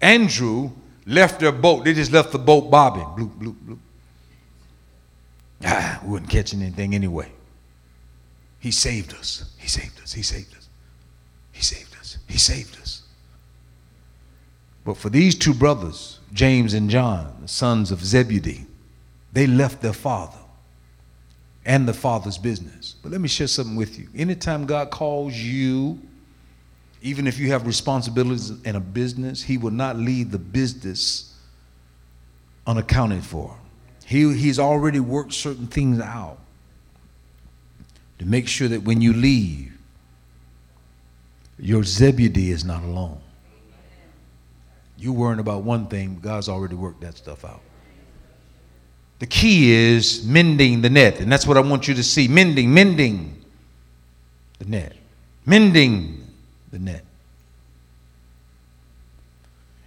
Andrew 0.00 0.70
left 1.06 1.40
their 1.40 1.52
boat. 1.52 1.84
They 1.84 1.94
just 1.94 2.12
left 2.12 2.32
the 2.32 2.38
boat 2.38 2.70
bobbing. 2.70 3.04
Bloop, 3.04 3.38
bloop, 3.38 3.54
bloop. 3.66 3.78
Ah, 5.64 6.00
we 6.02 6.10
wouldn't 6.10 6.30
catch 6.30 6.52
anything 6.54 6.94
anyway. 6.94 7.30
He 8.58 8.70
saved 8.70 9.14
us. 9.14 9.44
He 9.58 9.68
saved 9.68 10.00
us. 10.02 10.12
He 10.12 10.22
saved 10.22 10.56
us. 10.56 10.68
He 11.52 11.62
saved 11.62 11.96
us. 12.00 12.18
He 12.28 12.38
saved 12.38 12.80
us. 12.80 13.02
But 14.84 14.96
for 14.96 15.08
these 15.08 15.34
two 15.34 15.54
brothers, 15.54 16.20
James 16.32 16.74
and 16.74 16.90
John, 16.90 17.38
the 17.42 17.48
sons 17.48 17.90
of 17.90 18.04
Zebedee, 18.04 18.66
they 19.32 19.46
left 19.46 19.82
their 19.82 19.92
father 19.92 20.38
and 21.66 21.86
the 21.86 21.92
father's 21.92 22.38
business. 22.38 22.94
But 23.02 23.12
let 23.12 23.20
me 23.20 23.28
share 23.28 23.48
something 23.48 23.76
with 23.76 23.98
you. 23.98 24.08
Anytime 24.14 24.64
God 24.64 24.90
calls 24.90 25.34
you, 25.34 26.00
even 27.02 27.26
if 27.26 27.38
you 27.38 27.48
have 27.48 27.66
responsibilities 27.66 28.50
in 28.62 28.76
a 28.76 28.80
business, 28.80 29.42
He 29.42 29.58
will 29.58 29.72
not 29.72 29.96
leave 29.96 30.30
the 30.30 30.38
business 30.38 31.34
unaccounted 32.66 33.24
for. 33.24 33.54
He, 34.06 34.32
he's 34.34 34.60
already 34.60 35.00
worked 35.00 35.32
certain 35.32 35.66
things 35.66 36.00
out 36.00 36.38
to 38.20 38.24
make 38.24 38.46
sure 38.46 38.68
that 38.68 38.82
when 38.82 39.00
you 39.00 39.12
leave, 39.12 39.76
your 41.58 41.82
Zebedee 41.82 42.52
is 42.52 42.64
not 42.64 42.84
alone. 42.84 43.20
You're 44.96 45.12
worrying 45.12 45.40
about 45.40 45.62
one 45.64 45.88
thing, 45.88 46.20
God's 46.22 46.48
already 46.48 46.76
worked 46.76 47.00
that 47.00 47.16
stuff 47.16 47.44
out. 47.44 47.60
The 49.18 49.26
key 49.26 49.72
is 49.72 50.24
mending 50.26 50.82
the 50.82 50.90
net, 50.90 51.20
and 51.20 51.32
that's 51.32 51.46
what 51.46 51.56
I 51.56 51.60
want 51.60 51.88
you 51.88 51.94
to 51.94 52.02
see 52.02 52.28
mending, 52.28 52.72
mending 52.72 53.42
the 54.58 54.66
net, 54.66 54.94
mending 55.46 56.26
the 56.70 56.78
net. 56.78 57.04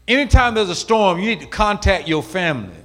Anytime 0.07 0.55
there's 0.55 0.69
a 0.69 0.75
storm, 0.75 1.19
you 1.19 1.27
need 1.27 1.41
to 1.41 1.45
contact 1.45 2.07
your 2.07 2.23
family 2.23 2.79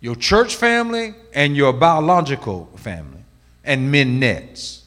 your 0.00 0.14
church 0.14 0.54
family 0.54 1.14
and 1.34 1.56
your 1.56 1.72
biological 1.72 2.68
family 2.76 3.24
and 3.64 3.90
mend 3.90 4.20
nets. 4.20 4.84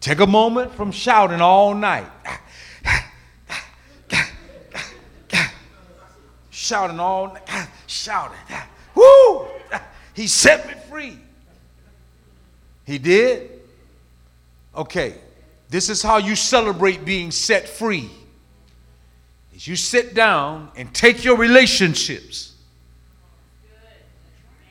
Take 0.00 0.18
a 0.18 0.26
moment 0.26 0.74
from 0.74 0.90
shouting 0.90 1.40
all 1.40 1.72
night. 1.74 2.10
shouting 6.50 6.98
all 6.98 7.34
night. 7.34 7.68
Shouting. 7.90 8.38
Woo! 8.94 9.46
He 10.12 10.26
set 10.26 10.66
me 10.66 10.74
free. 10.90 11.18
He 12.84 12.98
did? 12.98 13.48
Okay. 14.76 15.14
This 15.68 15.88
is 15.88 16.02
how 16.02 16.18
you 16.18 16.34
celebrate 16.34 17.04
being 17.04 17.30
set 17.30 17.68
free. 17.68 18.10
Is 19.54 19.66
you 19.66 19.76
sit 19.76 20.14
down 20.14 20.70
and 20.76 20.92
take 20.92 21.24
your 21.24 21.36
relationships 21.36 22.54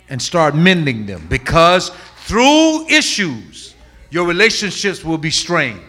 and 0.10 0.22
start 0.22 0.56
mending 0.56 1.06
them 1.06 1.26
because 1.30 1.92
through 2.26 2.88
issues, 2.90 3.74
your 4.12 4.28
relationships 4.28 5.04
will 5.04 5.18
be 5.18 5.32
strained. 5.32 5.82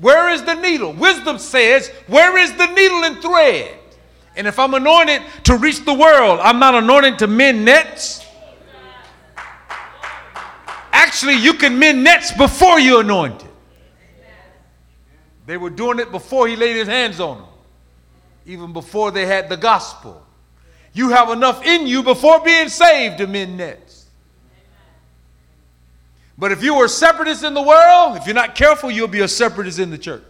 Where 0.00 0.30
is 0.30 0.42
the 0.42 0.54
needle? 0.54 0.92
Wisdom 0.94 1.38
says, 1.38 1.88
Where 2.08 2.38
is 2.38 2.52
the 2.54 2.66
needle 2.66 3.04
and 3.04 3.22
thread? 3.22 3.78
And 4.34 4.46
if 4.46 4.58
I'm 4.58 4.74
anointed 4.74 5.22
to 5.44 5.56
reach 5.56 5.84
the 5.84 5.92
world, 5.92 6.40
I'm 6.40 6.58
not 6.58 6.74
anointed 6.74 7.18
to 7.20 7.26
mend 7.26 7.64
nets. 7.64 8.26
Actually, 10.92 11.34
you 11.34 11.54
can 11.54 11.78
mend 11.78 12.02
nets 12.02 12.32
before 12.32 12.80
you're 12.80 13.00
anointed. 13.00 13.48
They 15.46 15.56
were 15.56 15.70
doing 15.70 15.98
it 15.98 16.10
before 16.10 16.48
he 16.48 16.56
laid 16.56 16.76
his 16.76 16.88
hands 16.88 17.20
on 17.20 17.38
them, 17.38 17.48
even 18.46 18.72
before 18.72 19.10
they 19.10 19.26
had 19.26 19.48
the 19.48 19.56
gospel. 19.56 20.24
You 20.94 21.10
have 21.10 21.30
enough 21.30 21.64
in 21.64 21.86
you 21.86 22.02
before 22.02 22.40
being 22.40 22.68
saved 22.68 23.18
to 23.18 23.26
mend 23.26 23.56
nets. 23.56 24.06
But 26.38 26.52
if 26.52 26.62
you 26.62 26.74
were 26.74 26.86
a 26.86 26.88
separatist 26.88 27.44
in 27.44 27.54
the 27.54 27.62
world, 27.62 28.16
if 28.16 28.26
you're 28.26 28.34
not 28.34 28.54
careful, 28.54 28.90
you'll 28.90 29.08
be 29.08 29.20
a 29.20 29.28
separatist 29.28 29.78
in 29.78 29.90
the 29.90 29.98
church. 29.98 30.24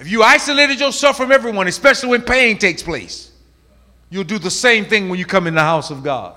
If 0.00 0.10
you 0.10 0.22
isolated 0.22 0.80
yourself 0.80 1.18
from 1.18 1.30
everyone, 1.30 1.68
especially 1.68 2.08
when 2.08 2.22
pain 2.22 2.56
takes 2.56 2.82
place, 2.82 3.30
you'll 4.08 4.24
do 4.24 4.38
the 4.38 4.50
same 4.50 4.86
thing 4.86 5.10
when 5.10 5.18
you 5.18 5.26
come 5.26 5.46
in 5.46 5.54
the 5.54 5.60
house 5.60 5.90
of 5.90 6.02
God. 6.02 6.36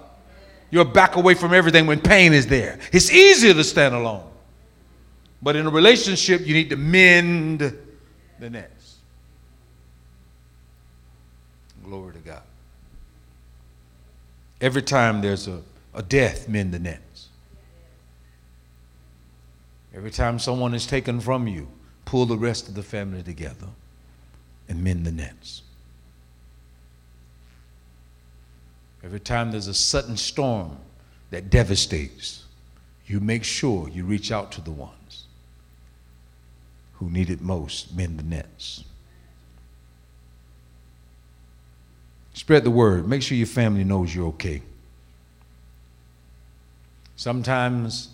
You'll 0.70 0.84
back 0.84 1.16
away 1.16 1.34
from 1.34 1.54
everything 1.54 1.88
when 1.88 2.02
pain 2.02 2.34
is 2.34 2.46
there. 2.46 2.78
It's 2.92 3.10
easier 3.10 3.54
to 3.54 3.64
stand 3.64 3.96
alone. 3.96 4.30
But 5.42 5.56
in 5.56 5.66
a 5.66 5.70
relationship, 5.70 6.46
you 6.46 6.54
need 6.54 6.72
to 6.72 6.76
mend 6.76 7.60
the 8.38 8.50
nets. 8.50 8.98
Glory 11.86 12.14
to 12.14 12.20
God. 12.20 12.44
Every 14.60 14.82
time 14.82 15.22
there's 15.22 15.48
a, 15.48 15.62
a 15.94 16.02
death, 16.02 16.50
mend 16.50 16.74
the 16.74 16.80
nets. 16.80 17.30
Every 19.96 20.12
time 20.12 20.38
someone 20.38 20.74
is 20.74 20.86
taken 20.86 21.22
from 21.22 21.48
you, 21.48 21.68
pull 22.06 22.26
the 22.26 22.38
rest 22.38 22.68
of 22.68 22.76
the 22.76 22.84
family 22.84 23.24
together 23.24 23.68
and 24.68 24.84
mend 24.84 25.06
the 25.06 25.12
nets. 25.12 25.62
Every 29.04 29.20
time 29.20 29.52
there's 29.52 29.68
a 29.68 29.74
sudden 29.74 30.16
storm 30.16 30.78
that 31.32 31.50
devastates, 31.50 32.46
you 33.06 33.20
make 33.20 33.44
sure 33.44 33.90
you 33.90 34.06
reach 34.06 34.32
out 34.32 34.52
to 34.54 34.62
the 34.62 34.72
ones 34.72 35.26
who 36.94 37.10
need 37.10 37.30
it 37.30 37.42
most, 37.42 37.94
mend 37.94 38.18
the 38.18 38.24
nets. 38.24 38.84
Spread 42.34 42.64
the 42.64 42.72
word. 42.72 43.08
Make 43.08 43.22
sure 43.22 43.38
your 43.38 43.48
family 43.48 43.84
knows 43.84 44.14
you're 44.14 44.28
okay. 44.28 44.62
Sometimes 47.16 48.10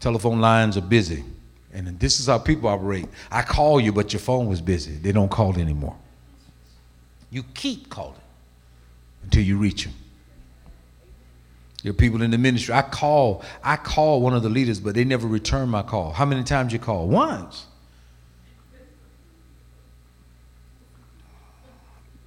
telephone 0.00 0.40
lines 0.40 0.76
are 0.76 0.82
busy, 0.82 1.24
and 1.72 1.98
this 1.98 2.20
is 2.20 2.26
how 2.26 2.38
people 2.38 2.68
operate. 2.68 3.06
I 3.30 3.42
call 3.42 3.80
you, 3.80 3.92
but 3.92 4.12
your 4.12 4.20
phone 4.20 4.46
was 4.46 4.60
busy. 4.60 4.92
They 4.92 5.12
don't 5.12 5.30
call 5.30 5.58
anymore. 5.58 5.96
You 7.30 7.44
keep 7.54 7.88
calling 7.88 8.20
until 9.22 9.42
you 9.42 9.56
reach 9.56 9.84
them. 9.84 9.94
Your 11.82 11.94
people 11.94 12.22
in 12.22 12.30
the 12.30 12.38
ministry. 12.38 12.74
I 12.74 12.82
call, 12.82 13.42
I 13.64 13.76
call 13.76 14.20
one 14.20 14.34
of 14.34 14.42
the 14.42 14.48
leaders, 14.48 14.78
but 14.78 14.94
they 14.94 15.04
never 15.04 15.26
return 15.26 15.68
my 15.68 15.82
call. 15.82 16.12
How 16.12 16.24
many 16.24 16.44
times 16.44 16.72
you 16.72 16.78
call? 16.78 17.08
Once. 17.08 17.66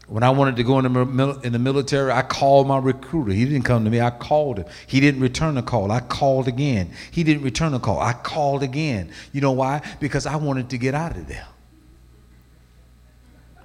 When 0.08 0.22
I 0.22 0.30
wanted 0.30 0.56
to 0.58 0.64
go 0.64 0.78
in 0.78 0.94
the, 0.94 1.40
in 1.44 1.52
the 1.52 1.60
military, 1.60 2.12
I 2.12 2.22
called 2.22 2.68
my 2.68 2.78
recruiter. 2.78 3.32
He 3.32 3.44
didn't 3.46 3.64
come 3.64 3.84
to 3.86 3.90
me. 3.90 4.02
I 4.02 4.12
called 4.12 4.60
him. 4.60 4.66
He 4.86 5.00
didn't 5.00 5.22
return 5.22 5.56
the 5.56 5.64
call. 5.64 5.92
I 5.92 6.00
called 6.00 6.48
again. 6.48 6.92
He 7.10 7.24
didn't 7.24 7.44
return 7.44 7.72
the 7.72 7.80
call. 7.80 8.00
I 8.00 8.14
called 8.14 8.62
again. 8.62 9.12
You 9.32 9.42
know 9.42 9.52
why? 9.52 9.82
Because 10.00 10.28
I 10.28 10.36
wanted 10.36 10.70
to 10.70 10.78
get 10.78 10.94
out 10.94 11.18
of 11.18 11.28
there. 11.28 11.48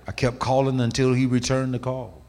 I 0.06 0.12
kept 0.12 0.38
calling 0.38 0.80
until 0.80 1.12
he 1.12 1.26
returned 1.26 1.74
the 1.74 1.78
call. 1.78 2.22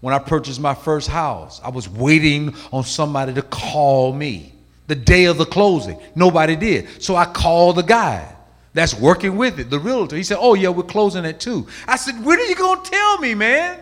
When 0.00 0.14
I 0.14 0.18
purchased 0.18 0.58
my 0.58 0.74
first 0.74 1.08
house, 1.08 1.60
I 1.62 1.68
was 1.68 1.88
waiting 1.88 2.54
on 2.72 2.84
somebody 2.84 3.34
to 3.34 3.42
call 3.42 4.14
me 4.14 4.54
the 4.86 4.94
day 4.94 5.26
of 5.26 5.36
the 5.36 5.44
closing. 5.44 6.00
Nobody 6.14 6.56
did. 6.56 7.02
So 7.02 7.16
I 7.16 7.26
called 7.26 7.76
the 7.76 7.82
guy 7.82 8.31
that's 8.74 8.94
working 8.94 9.36
with 9.36 9.58
it, 9.58 9.68
the 9.70 9.78
realtor. 9.78 10.16
He 10.16 10.22
said, 10.22 10.38
Oh, 10.40 10.54
yeah, 10.54 10.70
we're 10.70 10.82
closing 10.82 11.26
at 11.26 11.40
two. 11.40 11.66
I 11.86 11.96
said, 11.96 12.24
When 12.24 12.38
are 12.38 12.44
you 12.44 12.54
going 12.54 12.82
to 12.82 12.90
tell 12.90 13.18
me, 13.18 13.34
man? 13.34 13.80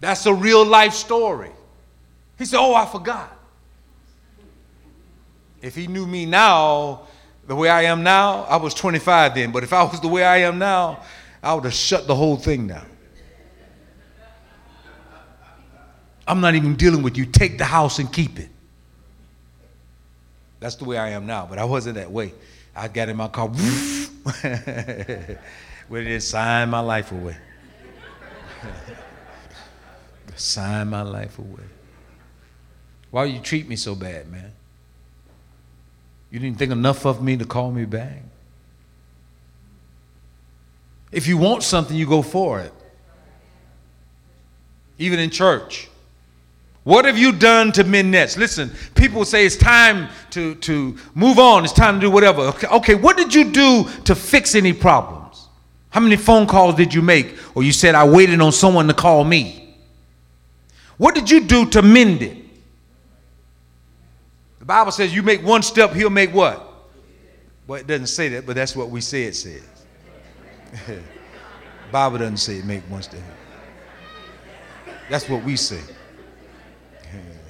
That's 0.00 0.26
a 0.26 0.34
real 0.34 0.64
life 0.64 0.94
story. 0.94 1.50
He 2.38 2.44
said, 2.44 2.58
Oh, 2.58 2.74
I 2.74 2.86
forgot. 2.86 3.36
If 5.60 5.74
he 5.74 5.86
knew 5.86 6.06
me 6.06 6.24
now, 6.24 7.02
the 7.46 7.54
way 7.56 7.68
I 7.68 7.82
am 7.82 8.02
now, 8.02 8.44
I 8.44 8.56
was 8.56 8.74
25 8.74 9.34
then, 9.34 9.52
but 9.52 9.64
if 9.64 9.72
I 9.72 9.82
was 9.82 10.00
the 10.00 10.08
way 10.08 10.24
I 10.24 10.38
am 10.38 10.58
now, 10.58 11.02
I 11.42 11.54
would 11.54 11.64
have 11.64 11.74
shut 11.74 12.06
the 12.06 12.14
whole 12.14 12.36
thing 12.36 12.68
down. 12.68 12.86
I'm 16.26 16.40
not 16.40 16.54
even 16.54 16.76
dealing 16.76 17.02
with 17.02 17.16
you. 17.16 17.24
Take 17.24 17.58
the 17.58 17.64
house 17.64 17.98
and 17.98 18.12
keep 18.12 18.38
it. 18.38 18.50
That's 20.60 20.76
the 20.76 20.84
way 20.84 20.98
I 20.98 21.10
am 21.10 21.26
now, 21.26 21.46
but 21.48 21.58
I 21.58 21.64
wasn't 21.64 21.96
that 21.96 22.10
way. 22.10 22.34
I 22.74 22.88
got 22.88 23.08
in 23.08 23.16
my 23.16 23.28
car, 23.28 23.48
went 25.88 26.06
in 26.06 26.20
sign 26.20 26.70
my 26.70 26.80
life 26.80 27.12
away. 27.12 27.36
sign 30.36 30.88
my 30.88 31.02
life 31.02 31.38
away. 31.38 31.64
Why 33.10 33.24
you 33.24 33.40
treat 33.40 33.68
me 33.68 33.76
so 33.76 33.94
bad, 33.94 34.28
man? 34.30 34.52
You 36.30 36.38
didn't 36.38 36.58
think 36.58 36.72
enough 36.72 37.06
of 37.06 37.22
me 37.22 37.36
to 37.36 37.44
call 37.44 37.70
me 37.70 37.84
back? 37.84 38.22
If 41.10 41.26
you 41.26 41.38
want 41.38 41.62
something, 41.62 41.96
you 41.96 42.06
go 42.06 42.20
for 42.20 42.60
it. 42.60 42.72
Even 44.98 45.18
in 45.18 45.30
church. 45.30 45.88
What 46.88 47.04
have 47.04 47.18
you 47.18 47.32
done 47.32 47.70
to 47.72 47.84
mend 47.84 48.12
nets? 48.12 48.38
Listen, 48.38 48.70
people 48.94 49.26
say 49.26 49.44
it's 49.44 49.56
time 49.56 50.08
to, 50.30 50.54
to 50.54 50.96
move 51.14 51.38
on, 51.38 51.62
it's 51.62 51.74
time 51.74 51.96
to 51.96 52.06
do 52.06 52.10
whatever. 52.10 52.40
Okay, 52.40 52.66
okay, 52.66 52.94
what 52.94 53.18
did 53.18 53.34
you 53.34 53.50
do 53.50 53.86
to 54.04 54.14
fix 54.14 54.54
any 54.54 54.72
problems? 54.72 55.48
How 55.90 56.00
many 56.00 56.16
phone 56.16 56.46
calls 56.46 56.76
did 56.76 56.94
you 56.94 57.02
make? 57.02 57.36
Or 57.54 57.62
you 57.62 57.72
said, 57.72 57.94
I 57.94 58.08
waited 58.08 58.40
on 58.40 58.52
someone 58.52 58.88
to 58.88 58.94
call 58.94 59.22
me. 59.22 59.76
What 60.96 61.14
did 61.14 61.30
you 61.30 61.44
do 61.44 61.66
to 61.66 61.82
mend 61.82 62.22
it? 62.22 62.38
The 64.58 64.64
Bible 64.64 64.90
says 64.90 65.14
you 65.14 65.22
make 65.22 65.44
one 65.44 65.62
step, 65.62 65.92
he'll 65.92 66.08
make 66.08 66.32
what? 66.32 66.88
Well, 67.66 67.80
it 67.80 67.86
doesn't 67.86 68.06
say 68.06 68.30
that, 68.30 68.46
but 68.46 68.56
that's 68.56 68.74
what 68.74 68.88
we 68.88 69.02
say 69.02 69.24
it 69.24 69.36
says. 69.36 69.60
Bible 71.92 72.16
doesn't 72.16 72.38
say 72.38 72.56
it 72.56 72.64
make 72.64 72.80
one 72.84 73.02
step. 73.02 73.20
That's 75.10 75.28
what 75.28 75.44
we 75.44 75.54
say. 75.56 75.82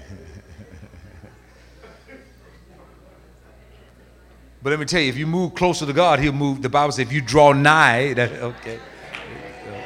But 4.63 4.71
let 4.71 4.81
me 4.81 4.87
tell 4.87 5.01
you, 5.01 5.09
if 5.09 5.17
you 5.17 5.27
move 5.27 5.55
closer 5.55 5.87
to 5.87 5.93
God, 5.93 6.19
He'll 6.19 6.33
move. 6.33 6.63
The 6.63 6.69
Bible 6.69 6.93
says, 6.93 7.07
if 7.07 7.13
you 7.13 7.21
draw 7.21 7.53
nigh, 7.53 8.13
that, 8.15 8.33
okay. 8.33 8.79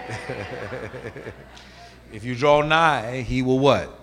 if 2.12 2.24
you 2.24 2.34
draw 2.34 2.62
nigh, 2.62 3.22
He 3.22 3.42
will 3.42 3.58
what? 3.58 3.98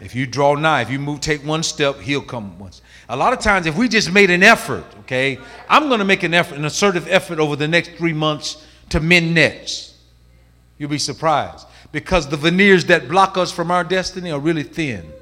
If 0.00 0.14
you 0.14 0.26
draw 0.26 0.54
nigh, 0.54 0.82
if 0.82 0.90
you 0.90 0.98
move, 0.98 1.20
take 1.20 1.44
one 1.44 1.62
step, 1.62 1.98
He'll 2.00 2.22
come 2.22 2.58
once. 2.58 2.82
A 3.08 3.16
lot 3.16 3.32
of 3.32 3.40
times, 3.40 3.66
if 3.66 3.76
we 3.76 3.88
just 3.88 4.12
made 4.12 4.30
an 4.30 4.42
effort, 4.42 4.84
okay, 5.00 5.38
I'm 5.68 5.88
going 5.88 5.98
to 5.98 6.04
make 6.04 6.22
an 6.22 6.34
effort, 6.34 6.56
an 6.56 6.64
assertive 6.64 7.08
effort 7.08 7.38
over 7.38 7.56
the 7.56 7.68
next 7.68 7.92
three 7.92 8.12
months 8.12 8.64
to 8.90 9.00
mend 9.00 9.34
nets. 9.34 9.96
You'll 10.78 10.90
be 10.90 10.98
surprised 10.98 11.66
because 11.92 12.28
the 12.28 12.36
veneers 12.36 12.84
that 12.86 13.08
block 13.08 13.36
us 13.36 13.50
from 13.50 13.70
our 13.70 13.84
destiny 13.84 14.30
are 14.30 14.40
really 14.40 14.62
thin. 14.62 15.12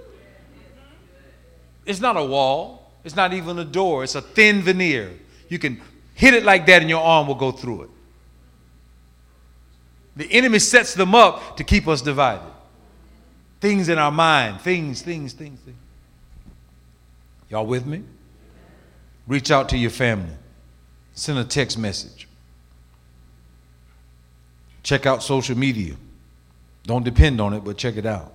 It's 1.84 2.00
not 2.00 2.16
a 2.16 2.24
wall. 2.24 2.86
It's 3.06 3.14
not 3.14 3.32
even 3.32 3.56
a 3.60 3.64
door, 3.64 4.02
it's 4.02 4.16
a 4.16 4.20
thin 4.20 4.62
veneer. 4.62 5.12
You 5.48 5.60
can 5.60 5.80
hit 6.14 6.34
it 6.34 6.42
like 6.42 6.66
that 6.66 6.82
and 6.82 6.90
your 6.90 7.00
arm 7.00 7.28
will 7.28 7.36
go 7.36 7.52
through 7.52 7.82
it. 7.82 7.90
The 10.16 10.32
enemy 10.32 10.58
sets 10.58 10.94
them 10.94 11.14
up 11.14 11.56
to 11.58 11.62
keep 11.62 11.86
us 11.86 12.02
divided. 12.02 12.52
Things 13.60 13.88
in 13.88 13.96
our 13.96 14.10
mind, 14.10 14.60
things, 14.60 15.02
things, 15.02 15.34
things, 15.34 15.60
things. 15.60 15.76
Y'all 17.48 17.64
with 17.64 17.86
me? 17.86 18.02
Reach 19.28 19.52
out 19.52 19.68
to 19.68 19.78
your 19.78 19.90
family. 19.90 20.34
Send 21.14 21.38
a 21.38 21.44
text 21.44 21.78
message. 21.78 22.26
Check 24.82 25.06
out 25.06 25.22
social 25.22 25.56
media. 25.56 25.94
Don't 26.86 27.04
depend 27.04 27.40
on 27.40 27.52
it, 27.52 27.64
but 27.64 27.76
check 27.76 27.96
it 27.96 28.06
out. 28.06 28.32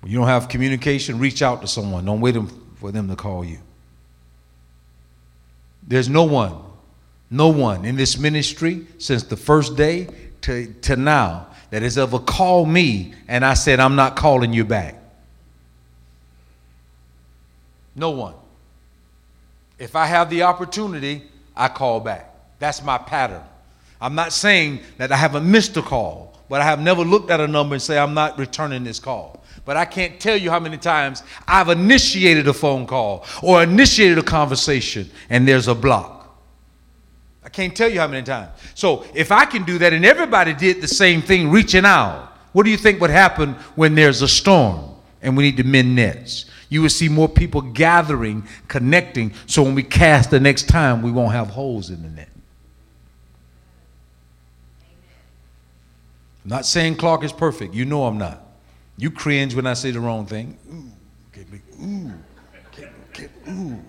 When 0.00 0.10
you 0.10 0.18
don't 0.18 0.28
have 0.28 0.48
communication, 0.48 1.18
reach 1.18 1.42
out 1.42 1.60
to 1.62 1.68
someone. 1.68 2.04
Don't 2.04 2.20
wait 2.20 2.36
for 2.76 2.90
them 2.90 3.08
to 3.08 3.16
call 3.16 3.44
you. 3.44 3.58
There's 5.86 6.08
no 6.08 6.24
one, 6.24 6.56
no 7.30 7.48
one 7.48 7.84
in 7.84 7.96
this 7.96 8.18
ministry 8.18 8.86
since 8.98 9.22
the 9.22 9.36
first 9.36 9.76
day 9.76 10.08
to, 10.42 10.72
to 10.82 10.96
now 10.96 11.46
that 11.70 11.82
has 11.82 11.98
ever 11.98 12.18
called 12.18 12.68
me 12.68 13.14
and 13.28 13.44
I 13.44 13.54
said, 13.54 13.80
I'm 13.80 13.96
not 13.96 14.16
calling 14.16 14.52
you 14.52 14.64
back. 14.64 14.96
No 17.96 18.10
one. 18.10 18.34
If 19.78 19.96
I 19.96 20.06
have 20.06 20.30
the 20.30 20.42
opportunity, 20.42 21.22
I 21.56 21.68
call 21.68 22.00
back. 22.00 22.34
That's 22.58 22.82
my 22.82 22.98
pattern. 22.98 23.42
I'm 24.00 24.14
not 24.14 24.32
saying 24.32 24.80
that 24.98 25.12
I 25.12 25.16
haven't 25.16 25.50
missed 25.50 25.76
a 25.76 25.82
call, 25.82 26.33
but 26.48 26.60
I 26.60 26.64
have 26.64 26.80
never 26.80 27.02
looked 27.02 27.30
at 27.30 27.40
a 27.40 27.48
number 27.48 27.74
and 27.74 27.82
say, 27.82 27.98
I'm 27.98 28.14
not 28.14 28.38
returning 28.38 28.84
this 28.84 28.98
call. 28.98 29.42
But 29.64 29.76
I 29.76 29.84
can't 29.84 30.20
tell 30.20 30.36
you 30.36 30.50
how 30.50 30.60
many 30.60 30.76
times 30.76 31.22
I've 31.48 31.68
initiated 31.68 32.48
a 32.48 32.52
phone 32.52 32.86
call 32.86 33.24
or 33.42 33.62
initiated 33.62 34.18
a 34.18 34.22
conversation 34.22 35.10
and 35.30 35.48
there's 35.48 35.68
a 35.68 35.74
block. 35.74 36.36
I 37.42 37.48
can't 37.48 37.74
tell 37.74 37.88
you 37.88 38.00
how 38.00 38.08
many 38.08 38.24
times. 38.24 38.50
So 38.74 39.04
if 39.14 39.32
I 39.32 39.44
can 39.44 39.64
do 39.64 39.78
that 39.78 39.92
and 39.92 40.04
everybody 40.04 40.54
did 40.54 40.80
the 40.80 40.88
same 40.88 41.22
thing, 41.22 41.50
reaching 41.50 41.84
out, 41.84 42.32
what 42.52 42.64
do 42.64 42.70
you 42.70 42.76
think 42.76 43.00
would 43.00 43.10
happen 43.10 43.54
when 43.74 43.94
there's 43.94 44.22
a 44.22 44.28
storm 44.28 44.90
and 45.22 45.36
we 45.36 45.44
need 45.44 45.56
to 45.58 45.64
mend 45.64 45.96
nets? 45.96 46.46
You 46.68 46.82
would 46.82 46.92
see 46.92 47.08
more 47.08 47.28
people 47.28 47.60
gathering, 47.60 48.46
connecting, 48.68 49.32
so 49.46 49.62
when 49.62 49.74
we 49.74 49.82
cast 49.82 50.30
the 50.30 50.40
next 50.40 50.68
time, 50.68 51.02
we 51.02 51.10
won't 51.10 51.32
have 51.32 51.48
holes 51.48 51.90
in 51.90 52.02
the 52.02 52.08
net. 52.08 52.33
I'm 56.44 56.50
not 56.50 56.66
saying 56.66 56.96
Clark 56.96 57.24
is 57.24 57.32
perfect. 57.32 57.74
You 57.74 57.84
know 57.84 58.04
I'm 58.04 58.18
not. 58.18 58.42
You 58.96 59.10
cringe 59.10 59.54
when 59.54 59.66
I 59.66 59.74
say 59.74 59.90
the 59.90 60.00
wrong 60.00 60.26
thing. 60.26 60.56
Ooh, 60.70 60.90
me, 61.50 61.60
ooh, 61.82 62.12
get, 62.70 63.12
get, 63.12 63.30
ooh. 63.48 63.82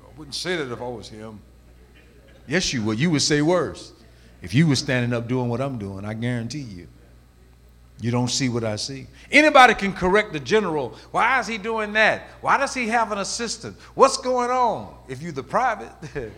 I 0.00 0.18
wouldn't 0.18 0.34
say 0.34 0.56
that 0.56 0.70
if 0.70 0.80
I 0.80 0.88
was 0.88 1.08
him. 1.08 1.40
Yes, 2.46 2.72
you 2.72 2.82
would. 2.84 2.98
You 2.98 3.10
would 3.10 3.22
say 3.22 3.42
worse. 3.42 3.92
If 4.42 4.54
you 4.54 4.66
were 4.66 4.76
standing 4.76 5.12
up 5.12 5.28
doing 5.28 5.48
what 5.48 5.60
I'm 5.60 5.78
doing, 5.78 6.04
I 6.04 6.14
guarantee 6.14 6.60
you. 6.60 6.88
You 8.00 8.12
don't 8.12 8.28
see 8.28 8.48
what 8.48 8.62
I 8.62 8.76
see. 8.76 9.08
Anybody 9.32 9.74
can 9.74 9.92
correct 9.92 10.32
the 10.32 10.38
general. 10.38 10.96
Why 11.10 11.40
is 11.40 11.48
he 11.48 11.58
doing 11.58 11.92
that? 11.94 12.28
Why 12.40 12.56
does 12.56 12.72
he 12.72 12.86
have 12.88 13.10
an 13.10 13.18
assistant? 13.18 13.76
What's 13.94 14.16
going 14.18 14.50
on? 14.50 14.94
If 15.08 15.20
you're 15.20 15.32
the 15.32 15.42
private, 15.42 15.90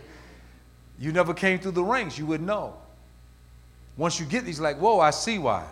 You 1.01 1.11
never 1.11 1.33
came 1.33 1.57
through 1.57 1.71
the 1.71 1.83
ranks, 1.83 2.19
you 2.19 2.27
wouldn't 2.27 2.47
know. 2.47 2.75
Once 3.97 4.19
you 4.19 4.25
get 4.25 4.45
these, 4.45 4.59
like, 4.59 4.77
whoa, 4.77 4.99
I 4.99 5.11
see 5.11 5.37
why. 5.37 5.65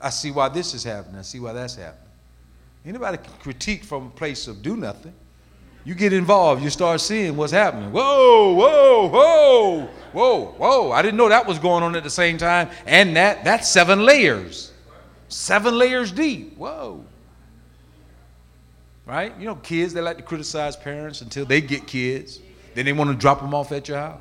I 0.00 0.10
see 0.10 0.30
why 0.30 0.48
this 0.48 0.74
is 0.74 0.84
happening. 0.84 1.18
I 1.18 1.22
see 1.22 1.40
why 1.40 1.52
that's 1.52 1.76
happening. 1.76 2.08
Anybody 2.84 3.18
can 3.18 3.32
critique 3.40 3.84
from 3.84 4.06
a 4.06 4.10
place 4.10 4.46
of 4.46 4.62
do 4.62 4.76
nothing. 4.76 5.12
You 5.84 5.94
get 5.94 6.12
involved, 6.12 6.62
you 6.62 6.70
start 6.70 7.00
seeing 7.00 7.36
what's 7.36 7.52
happening. 7.52 7.90
Whoa, 7.92 8.52
whoa, 8.54 9.08
whoa, 9.08 9.88
whoa, 10.12 10.44
whoa. 10.58 10.92
I 10.92 11.02
didn't 11.02 11.16
know 11.16 11.28
that 11.28 11.46
was 11.46 11.58
going 11.58 11.82
on 11.82 11.96
at 11.96 12.04
the 12.04 12.10
same 12.10 12.36
time. 12.36 12.68
And 12.86 13.16
that 13.16 13.44
that's 13.44 13.68
seven 13.68 14.04
layers. 14.04 14.72
Seven 15.28 15.76
layers 15.78 16.12
deep. 16.12 16.56
Whoa. 16.56 17.04
Right? 19.06 19.32
You 19.38 19.46
know, 19.46 19.54
kids, 19.54 19.94
they 19.94 20.02
like 20.02 20.18
to 20.18 20.22
criticize 20.22 20.76
parents 20.76 21.22
until 21.22 21.46
they 21.46 21.62
get 21.62 21.86
kids. 21.86 22.40
Then 22.74 22.84
they 22.84 22.92
want 22.92 23.10
to 23.10 23.16
drop 23.16 23.40
them 23.40 23.54
off 23.54 23.72
at 23.72 23.88
your 23.88 23.98
house. 23.98 24.20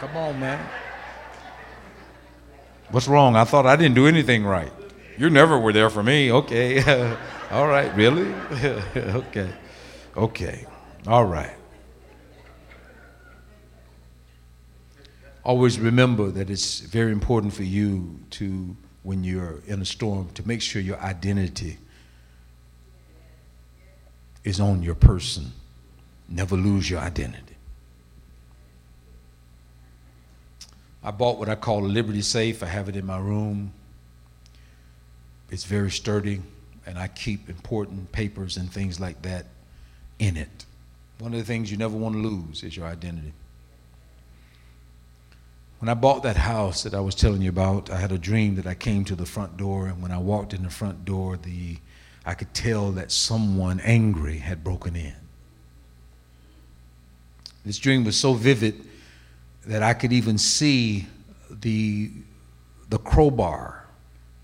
Come 0.00 0.16
on, 0.16 0.38
man. 0.38 0.68
What's 2.94 3.08
wrong? 3.08 3.34
I 3.34 3.42
thought 3.42 3.66
I 3.66 3.74
didn't 3.74 3.96
do 3.96 4.06
anything 4.06 4.44
right. 4.44 4.72
You 5.18 5.28
never 5.28 5.58
were 5.58 5.72
there 5.72 5.90
for 5.90 6.04
me. 6.04 6.30
Okay. 6.30 6.78
All 7.50 7.66
right. 7.66 7.92
Really? 7.96 8.32
okay. 8.96 9.50
Okay. 10.16 10.64
All 11.04 11.24
right. 11.24 11.56
Always 15.42 15.80
remember 15.80 16.30
that 16.30 16.48
it's 16.50 16.78
very 16.78 17.10
important 17.10 17.52
for 17.52 17.64
you 17.64 18.20
to, 18.30 18.76
when 19.02 19.24
you're 19.24 19.60
in 19.66 19.82
a 19.82 19.84
storm, 19.84 20.28
to 20.34 20.46
make 20.46 20.62
sure 20.62 20.80
your 20.80 21.00
identity 21.00 21.78
is 24.44 24.60
on 24.60 24.84
your 24.84 24.94
person. 24.94 25.50
Never 26.28 26.54
lose 26.54 26.88
your 26.88 27.00
identity. 27.00 27.53
I 31.04 31.10
bought 31.10 31.38
what 31.38 31.50
I 31.50 31.54
call 31.54 31.84
a 31.84 31.86
Liberty 31.86 32.22
Safe. 32.22 32.62
I 32.62 32.66
have 32.66 32.88
it 32.88 32.96
in 32.96 33.04
my 33.04 33.18
room. 33.18 33.72
It's 35.50 35.64
very 35.64 35.90
sturdy, 35.90 36.40
and 36.86 36.98
I 36.98 37.08
keep 37.08 37.50
important 37.50 38.10
papers 38.10 38.56
and 38.56 38.72
things 38.72 38.98
like 38.98 39.20
that 39.22 39.46
in 40.18 40.38
it. 40.38 40.64
One 41.18 41.34
of 41.34 41.38
the 41.38 41.44
things 41.44 41.70
you 41.70 41.76
never 41.76 41.96
want 41.96 42.14
to 42.14 42.18
lose 42.18 42.62
is 42.62 42.74
your 42.74 42.86
identity. 42.86 43.34
When 45.80 45.90
I 45.90 45.94
bought 45.94 46.22
that 46.22 46.36
house 46.36 46.82
that 46.84 46.94
I 46.94 47.00
was 47.00 47.14
telling 47.14 47.42
you 47.42 47.50
about, 47.50 47.90
I 47.90 47.98
had 47.98 48.10
a 48.10 48.18
dream 48.18 48.54
that 48.56 48.66
I 48.66 48.74
came 48.74 49.04
to 49.04 49.14
the 49.14 49.26
front 49.26 49.58
door, 49.58 49.86
and 49.86 50.00
when 50.00 50.10
I 50.10 50.18
walked 50.18 50.54
in 50.54 50.62
the 50.62 50.70
front 50.70 51.04
door, 51.04 51.36
the 51.36 51.76
I 52.24 52.32
could 52.32 52.54
tell 52.54 52.90
that 52.92 53.12
someone 53.12 53.80
angry 53.80 54.38
had 54.38 54.64
broken 54.64 54.96
in. 54.96 55.14
This 57.66 57.78
dream 57.78 58.04
was 58.04 58.18
so 58.18 58.32
vivid 58.32 58.82
that 59.66 59.82
I 59.82 59.94
could 59.94 60.12
even 60.12 60.38
see 60.38 61.06
the, 61.50 62.10
the 62.90 62.98
crowbar. 62.98 63.84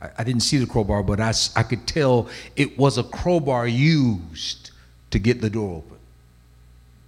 I, 0.01 0.11
I 0.19 0.25
didn't 0.25 0.43
see 0.43 0.59
the 0.59 0.67
crowbar, 0.67 1.03
but 1.03 1.21
I, 1.21 1.33
I 1.57 1.63
could 1.63 1.87
tell 1.87 2.29
it 2.57 2.79
was 2.79 2.99
a 2.99 3.05
crowbar 3.05 3.67
used 3.67 4.71
to 5.11 5.19
get 5.19 5.41
the 5.41 5.51
door 5.51 5.79
open, 5.79 5.99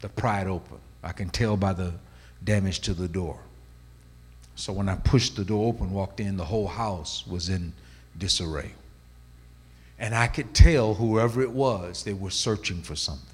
the 0.00 0.08
pried 0.08 0.46
open. 0.46 0.78
I 1.02 1.12
can 1.12 1.30
tell 1.30 1.56
by 1.56 1.72
the 1.72 1.92
damage 2.44 2.80
to 2.80 2.94
the 2.94 3.08
door. 3.08 3.38
So 4.54 4.72
when 4.72 4.88
I 4.88 4.96
pushed 4.96 5.36
the 5.36 5.44
door 5.44 5.68
open, 5.68 5.92
walked 5.92 6.20
in, 6.20 6.36
the 6.36 6.44
whole 6.44 6.68
house 6.68 7.26
was 7.26 7.48
in 7.48 7.72
disarray. 8.18 8.72
And 9.98 10.14
I 10.14 10.26
could 10.26 10.52
tell 10.52 10.94
whoever 10.94 11.42
it 11.42 11.52
was, 11.52 12.02
they 12.02 12.12
were 12.12 12.30
searching 12.30 12.82
for 12.82 12.96
something. 12.96 13.31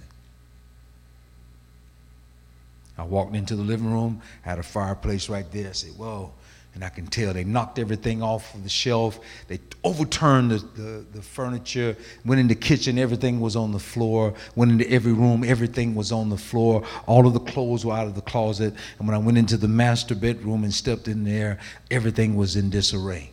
I 2.98 3.04
walked 3.04 3.34
into 3.34 3.54
the 3.54 3.62
living 3.62 3.90
room, 3.90 4.20
had 4.42 4.58
a 4.58 4.62
fireplace 4.62 5.28
right 5.28 5.50
there. 5.52 5.68
I 5.68 5.72
said, 5.72 5.92
Whoa. 5.96 6.32
And 6.74 6.84
I 6.84 6.90
can 6.90 7.06
tell 7.06 7.32
they 7.32 7.44
knocked 7.44 7.78
everything 7.78 8.22
off 8.22 8.54
of 8.54 8.62
the 8.62 8.68
shelf. 8.68 9.18
They 9.48 9.58
overturned 9.82 10.52
the, 10.52 10.58
the, 10.58 11.04
the, 11.14 11.22
furniture, 11.22 11.96
went 12.24 12.40
in 12.40 12.46
the 12.46 12.54
kitchen, 12.54 12.98
everything 12.98 13.40
was 13.40 13.56
on 13.56 13.72
the 13.72 13.80
floor. 13.80 14.34
Went 14.54 14.70
into 14.70 14.88
every 14.88 15.12
room, 15.12 15.42
everything 15.42 15.94
was 15.96 16.12
on 16.12 16.28
the 16.28 16.36
floor. 16.36 16.84
All 17.06 17.26
of 17.26 17.32
the 17.32 17.40
clothes 17.40 17.84
were 17.84 17.94
out 17.94 18.06
of 18.06 18.14
the 18.14 18.20
closet. 18.20 18.74
And 18.98 19.08
when 19.08 19.14
I 19.14 19.18
went 19.18 19.38
into 19.38 19.56
the 19.56 19.66
master 19.66 20.14
bedroom 20.14 20.62
and 20.62 20.72
stepped 20.72 21.08
in 21.08 21.24
there, 21.24 21.58
everything 21.90 22.36
was 22.36 22.54
in 22.54 22.70
disarray. 22.70 23.32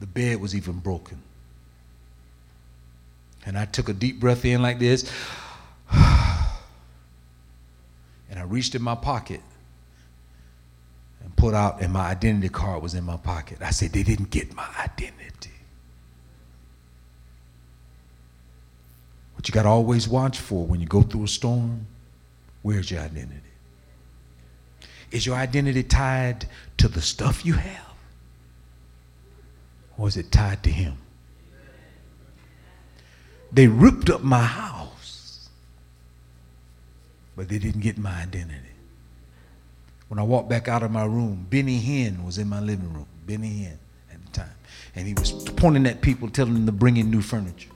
The 0.00 0.06
bed 0.06 0.40
was 0.40 0.54
even 0.54 0.78
broken. 0.80 1.22
And 3.46 3.56
I 3.56 3.64
took 3.64 3.88
a 3.88 3.94
deep 3.94 4.20
breath 4.20 4.44
in 4.44 4.60
like 4.60 4.78
this. 4.78 5.10
And 8.38 8.48
I 8.48 8.52
reached 8.52 8.76
in 8.76 8.82
my 8.82 8.94
pocket 8.94 9.40
and 11.24 11.34
put 11.34 11.54
out, 11.54 11.82
and 11.82 11.92
my 11.92 12.08
identity 12.08 12.48
card 12.48 12.84
was 12.84 12.94
in 12.94 13.02
my 13.02 13.16
pocket. 13.16 13.58
I 13.60 13.70
said, 13.70 13.90
They 13.90 14.04
didn't 14.04 14.30
get 14.30 14.54
my 14.54 14.68
identity. 14.78 15.50
What 19.34 19.48
you 19.48 19.52
got 19.52 19.64
to 19.64 19.68
always 19.68 20.06
watch 20.06 20.38
for 20.38 20.64
when 20.64 20.80
you 20.80 20.86
go 20.86 21.02
through 21.02 21.24
a 21.24 21.28
storm 21.28 21.88
where's 22.62 22.92
your 22.92 23.00
identity? 23.00 23.40
Is 25.10 25.26
your 25.26 25.34
identity 25.34 25.82
tied 25.82 26.46
to 26.76 26.86
the 26.86 27.00
stuff 27.00 27.44
you 27.44 27.54
have? 27.54 27.92
Or 29.96 30.06
is 30.06 30.16
it 30.16 30.30
tied 30.30 30.62
to 30.62 30.70
Him? 30.70 30.96
They 33.50 33.66
ripped 33.66 34.10
up 34.10 34.22
my 34.22 34.44
house 34.44 34.87
but 37.38 37.48
they 37.48 37.60
didn't 37.60 37.82
get 37.82 37.96
my 37.96 38.10
identity. 38.20 38.74
When 40.08 40.18
I 40.18 40.24
walked 40.24 40.48
back 40.48 40.66
out 40.66 40.82
of 40.82 40.90
my 40.90 41.04
room, 41.04 41.46
Benny 41.48 41.80
Hinn 41.80 42.24
was 42.24 42.36
in 42.36 42.48
my 42.48 42.58
living 42.58 42.92
room. 42.92 43.06
Benny 43.26 43.48
Hinn 43.48 43.78
at 44.12 44.20
the 44.26 44.32
time. 44.32 44.56
And 44.96 45.06
he 45.06 45.14
was 45.14 45.30
pointing 45.50 45.86
at 45.86 46.00
people, 46.00 46.28
telling 46.28 46.54
them 46.54 46.66
to 46.66 46.72
bring 46.72 46.96
in 46.96 47.12
new 47.12 47.22
furniture. 47.22 47.70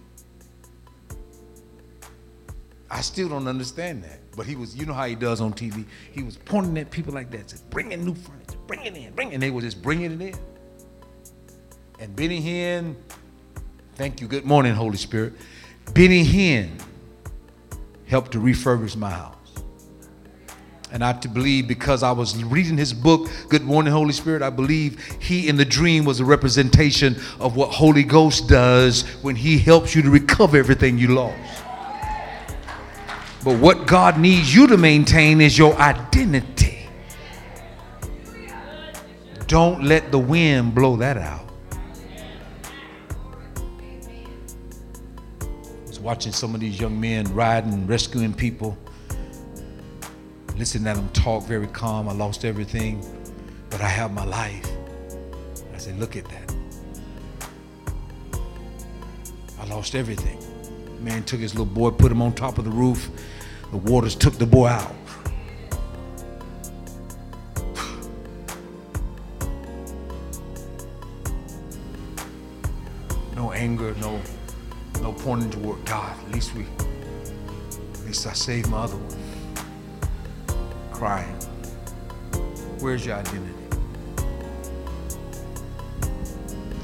I 2.90 3.02
still 3.02 3.28
don't 3.28 3.46
understand 3.46 4.02
that. 4.02 4.18
But 4.36 4.46
he 4.46 4.56
was, 4.56 4.74
you 4.74 4.84
know 4.84 4.94
how 4.94 5.06
he 5.06 5.14
does 5.14 5.40
on 5.40 5.52
TV. 5.52 5.84
He 6.10 6.24
was 6.24 6.36
pointing 6.36 6.76
at 6.78 6.90
people 6.90 7.14
like 7.14 7.30
that, 7.30 7.50
said, 7.50 7.60
bring 7.70 7.92
in 7.92 8.04
new 8.04 8.16
furniture, 8.16 8.58
bring 8.66 8.84
it 8.84 8.96
in, 8.96 9.14
bring 9.14 9.30
it. 9.30 9.34
And 9.34 9.42
they 9.44 9.50
were 9.50 9.60
just 9.60 9.80
bringing 9.80 10.20
it 10.20 10.20
in. 10.20 10.34
And 12.00 12.16
Benny 12.16 12.42
Hinn, 12.42 12.96
thank 13.94 14.20
you, 14.20 14.26
good 14.26 14.44
morning, 14.44 14.74
Holy 14.74 14.96
Spirit. 14.96 15.34
Benny 15.94 16.24
Hinn 16.24 16.82
helped 18.08 18.32
to 18.32 18.40
refurbish 18.40 18.96
my 18.96 19.10
house. 19.10 19.36
And 20.92 21.02
I 21.02 21.14
believe 21.14 21.66
because 21.66 22.02
I 22.02 22.12
was 22.12 22.44
reading 22.44 22.76
his 22.76 22.92
book, 22.92 23.30
Good 23.48 23.62
Morning, 23.62 23.90
Holy 23.90 24.12
Spirit, 24.12 24.42
I 24.42 24.50
believe 24.50 25.02
he 25.20 25.48
in 25.48 25.56
the 25.56 25.64
dream 25.64 26.04
was 26.04 26.20
a 26.20 26.24
representation 26.24 27.16
of 27.40 27.56
what 27.56 27.70
Holy 27.70 28.02
Ghost 28.02 28.46
does 28.46 29.00
when 29.22 29.34
he 29.34 29.58
helps 29.58 29.94
you 29.94 30.02
to 30.02 30.10
recover 30.10 30.58
everything 30.58 30.98
you 30.98 31.08
lost. 31.08 31.64
But 33.42 33.58
what 33.58 33.86
God 33.86 34.18
needs 34.18 34.54
you 34.54 34.66
to 34.66 34.76
maintain 34.76 35.40
is 35.40 35.56
your 35.56 35.74
identity. 35.76 36.86
Don't 39.46 39.84
let 39.84 40.12
the 40.12 40.18
wind 40.18 40.74
blow 40.74 40.96
that 40.96 41.16
out. 41.16 41.48
I 45.40 45.46
was 45.86 45.98
watching 46.00 46.32
some 46.32 46.54
of 46.54 46.60
these 46.60 46.78
young 46.78 47.00
men 47.00 47.34
riding, 47.34 47.86
rescuing 47.86 48.34
people 48.34 48.76
listening 50.62 50.94
to 50.94 51.00
them 51.00 51.08
talk 51.08 51.42
very 51.42 51.66
calm. 51.66 52.08
I 52.08 52.12
lost 52.12 52.44
everything, 52.44 53.04
but 53.68 53.80
I 53.80 53.88
have 53.88 54.12
my 54.12 54.24
life. 54.24 54.64
I 55.74 55.76
said, 55.76 55.98
look 55.98 56.14
at 56.14 56.24
that. 56.26 56.54
I 59.58 59.66
lost 59.66 59.96
everything. 59.96 60.38
Man 61.04 61.24
took 61.24 61.40
his 61.40 61.54
little 61.54 61.66
boy, 61.66 61.90
put 61.90 62.12
him 62.12 62.22
on 62.22 62.32
top 62.32 62.58
of 62.58 62.64
the 62.64 62.70
roof. 62.70 63.10
The 63.72 63.78
waters 63.78 64.14
took 64.14 64.34
the 64.34 64.46
boy 64.46 64.68
out. 64.68 64.94
No 73.34 73.50
anger, 73.50 73.96
no 74.00 74.20
no 75.00 75.12
pointing 75.12 75.50
toward 75.50 75.84
God. 75.86 76.16
At 76.24 76.32
least 76.32 76.54
we 76.54 76.62
at 76.62 78.06
least 78.06 78.28
I 78.28 78.32
saved 78.32 78.70
my 78.70 78.82
other 78.82 78.94
one 78.94 79.21
crying. 81.02 81.34
Where's 82.78 83.04
your 83.04 83.16
identity? 83.16 83.52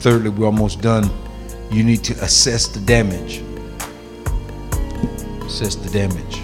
Thirdly, 0.01 0.31
we're 0.31 0.47
almost 0.47 0.81
done. 0.81 1.09
You 1.71 1.85
need 1.85 2.03
to 2.03 2.15
assess 2.15 2.67
the 2.67 2.81
damage. 2.81 3.45
Assess 5.47 5.77
the 5.77 5.89
damage. 5.91 6.39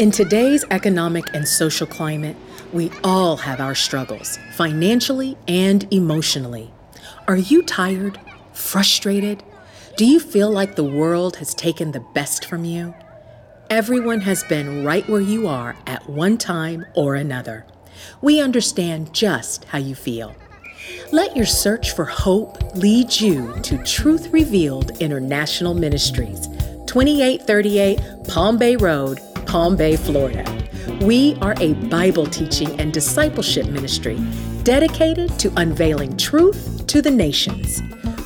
In 0.00 0.10
today's 0.10 0.64
economic 0.72 1.32
and 1.32 1.46
social 1.46 1.86
climate, 1.86 2.34
we 2.72 2.90
all 3.04 3.36
have 3.36 3.60
our 3.60 3.76
struggles, 3.76 4.36
financially 4.56 5.38
and 5.46 5.86
emotionally. 5.94 6.72
Are 7.28 7.36
you 7.36 7.62
tired? 7.62 8.18
Frustrated? 8.54 9.44
Do 9.98 10.06
you 10.06 10.18
feel 10.18 10.50
like 10.50 10.76
the 10.76 10.82
world 10.82 11.36
has 11.36 11.54
taken 11.54 11.92
the 11.92 12.00
best 12.00 12.46
from 12.46 12.64
you? 12.64 12.94
Everyone 13.68 14.22
has 14.22 14.44
been 14.44 14.82
right 14.82 15.06
where 15.10 15.20
you 15.20 15.46
are 15.46 15.76
at 15.86 16.08
one 16.08 16.38
time 16.38 16.86
or 16.94 17.16
another. 17.16 17.66
We 18.22 18.40
understand 18.40 19.12
just 19.12 19.64
how 19.66 19.76
you 19.76 19.94
feel. 19.94 20.34
Let 21.12 21.36
your 21.36 21.44
search 21.44 21.94
for 21.94 22.06
hope 22.06 22.74
lead 22.74 23.20
you 23.20 23.52
to 23.62 23.84
Truth 23.84 24.28
Revealed 24.32 24.96
International 25.02 25.74
Ministries, 25.74 26.46
2838 26.86 28.00
Palm 28.26 28.56
Bay 28.56 28.76
Road, 28.76 29.20
Palm 29.44 29.76
Bay, 29.76 29.96
Florida. 29.96 30.46
We 31.02 31.34
are 31.42 31.54
a 31.58 31.74
Bible 31.74 32.24
teaching 32.24 32.80
and 32.80 32.90
discipleship 32.90 33.66
ministry 33.66 34.16
dedicated 34.68 35.32
to 35.38 35.50
unveiling 35.56 36.14
truth 36.18 36.86
to 36.86 37.00
the 37.00 37.10
nations. 37.10 37.80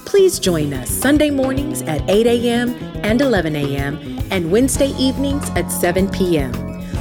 Please 0.05 0.40
join 0.40 0.74
us 0.74 0.90
Sunday 0.90 1.31
mornings 1.31 1.83
at 1.83 2.02
8 2.11 2.26
a.m. 2.26 2.70
and 3.05 3.20
11 3.20 3.55
a.m. 3.55 3.96
and 4.33 4.50
Wednesday 4.50 4.88
evenings 4.98 5.48
at 5.50 5.70
7 5.70 6.11
p.m. 6.11 6.50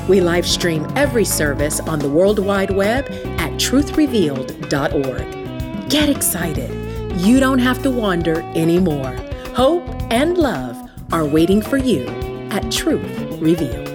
We 0.08 0.22
live 0.22 0.46
stream 0.46 0.86
every 0.96 1.26
service 1.26 1.80
on 1.80 1.98
the 1.98 2.08
World 2.08 2.38
Wide 2.38 2.70
Web 2.70 3.06
at 3.40 3.54
truthrevealed.org. 3.54 5.90
Get 5.90 6.08
excited. 6.08 7.20
You 7.20 7.40
don't 7.40 7.58
have 7.58 7.82
to 7.82 7.90
wander 7.90 8.42
anymore. 8.56 9.16
Hope 9.56 9.88
and 10.12 10.38
love 10.38 10.78
are 11.12 11.26
waiting 11.26 11.64
for 11.64 11.78
you 11.78 12.06
at 12.52 12.72
Truth 12.72 13.42
Revealed. 13.42 13.91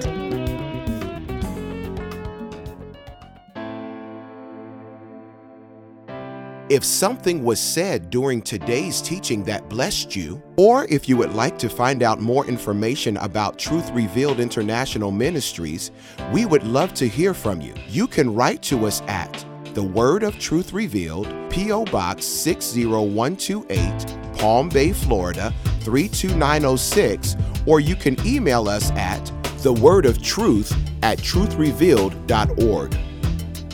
If 6.76 6.84
something 6.84 7.42
was 7.42 7.58
said 7.58 8.10
during 8.10 8.42
today's 8.42 9.00
teaching 9.00 9.42
that 9.44 9.66
blessed 9.70 10.14
you, 10.14 10.42
or 10.58 10.84
if 10.90 11.08
you 11.08 11.16
would 11.16 11.32
like 11.32 11.58
to 11.60 11.70
find 11.70 12.02
out 12.02 12.20
more 12.20 12.46
information 12.46 13.16
about 13.16 13.58
Truth 13.58 13.90
Revealed 13.92 14.40
International 14.40 15.10
Ministries, 15.10 15.90
we 16.34 16.44
would 16.44 16.64
love 16.64 16.92
to 16.92 17.08
hear 17.08 17.32
from 17.32 17.62
you. 17.62 17.72
You 17.88 18.06
can 18.06 18.34
write 18.34 18.60
to 18.64 18.84
us 18.84 19.00
at 19.06 19.42
The 19.72 19.82
Word 19.82 20.22
of 20.22 20.38
Truth 20.38 20.74
Revealed, 20.74 21.32
P.O. 21.48 21.86
Box 21.86 22.26
60128, 22.26 24.38
Palm 24.38 24.68
Bay, 24.68 24.92
Florida 24.92 25.54
32906, 25.80 27.36
or 27.64 27.80
you 27.80 27.96
can 27.96 28.20
email 28.26 28.68
us 28.68 28.90
at 28.90 29.24
The 29.62 29.72
Word 29.72 30.04
of 30.04 30.20
Truth 30.20 30.76
at 31.02 31.16
truthrevealed.org. 31.20 32.98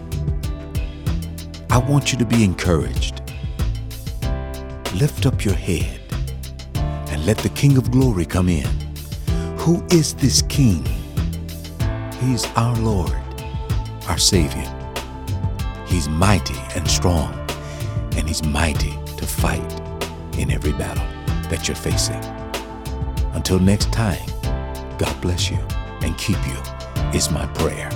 I 1.70 1.78
want 1.78 2.12
you 2.12 2.18
to 2.20 2.26
be 2.26 2.44
encouraged. 2.44 3.22
Lift 4.96 5.26
up 5.26 5.44
your 5.44 5.56
head 5.56 6.00
and 6.76 7.26
let 7.26 7.38
the 7.40 7.50
King 7.50 7.78
of 7.78 7.92
Glory 7.92 8.26
come 8.26 8.48
in. 8.50 8.68
Who 9.58 9.86
is 9.92 10.14
this 10.14 10.42
King? 10.44 10.86
He's 12.26 12.48
our 12.56 12.76
Lord, 12.78 13.16
our 14.08 14.18
Savior. 14.18 14.68
He's 15.86 16.10
mighty 16.10 16.56
and 16.76 16.90
strong, 16.90 17.32
and 18.18 18.28
He's 18.28 18.44
mighty 18.44 18.98
to 19.18 19.28
fight 19.28 19.72
in 20.36 20.50
every 20.50 20.74
battle 20.74 21.06
that 21.52 21.68
you're 21.68 21.76
facing. 21.76 22.24
Until 23.36 23.60
next 23.60 23.94
time, 23.94 24.26
God 24.98 25.16
bless 25.22 25.52
you 25.52 25.60
and 26.02 26.18
keep 26.18 26.40
you, 26.48 26.58
is 27.14 27.30
my 27.30 27.46
prayer. 27.54 27.92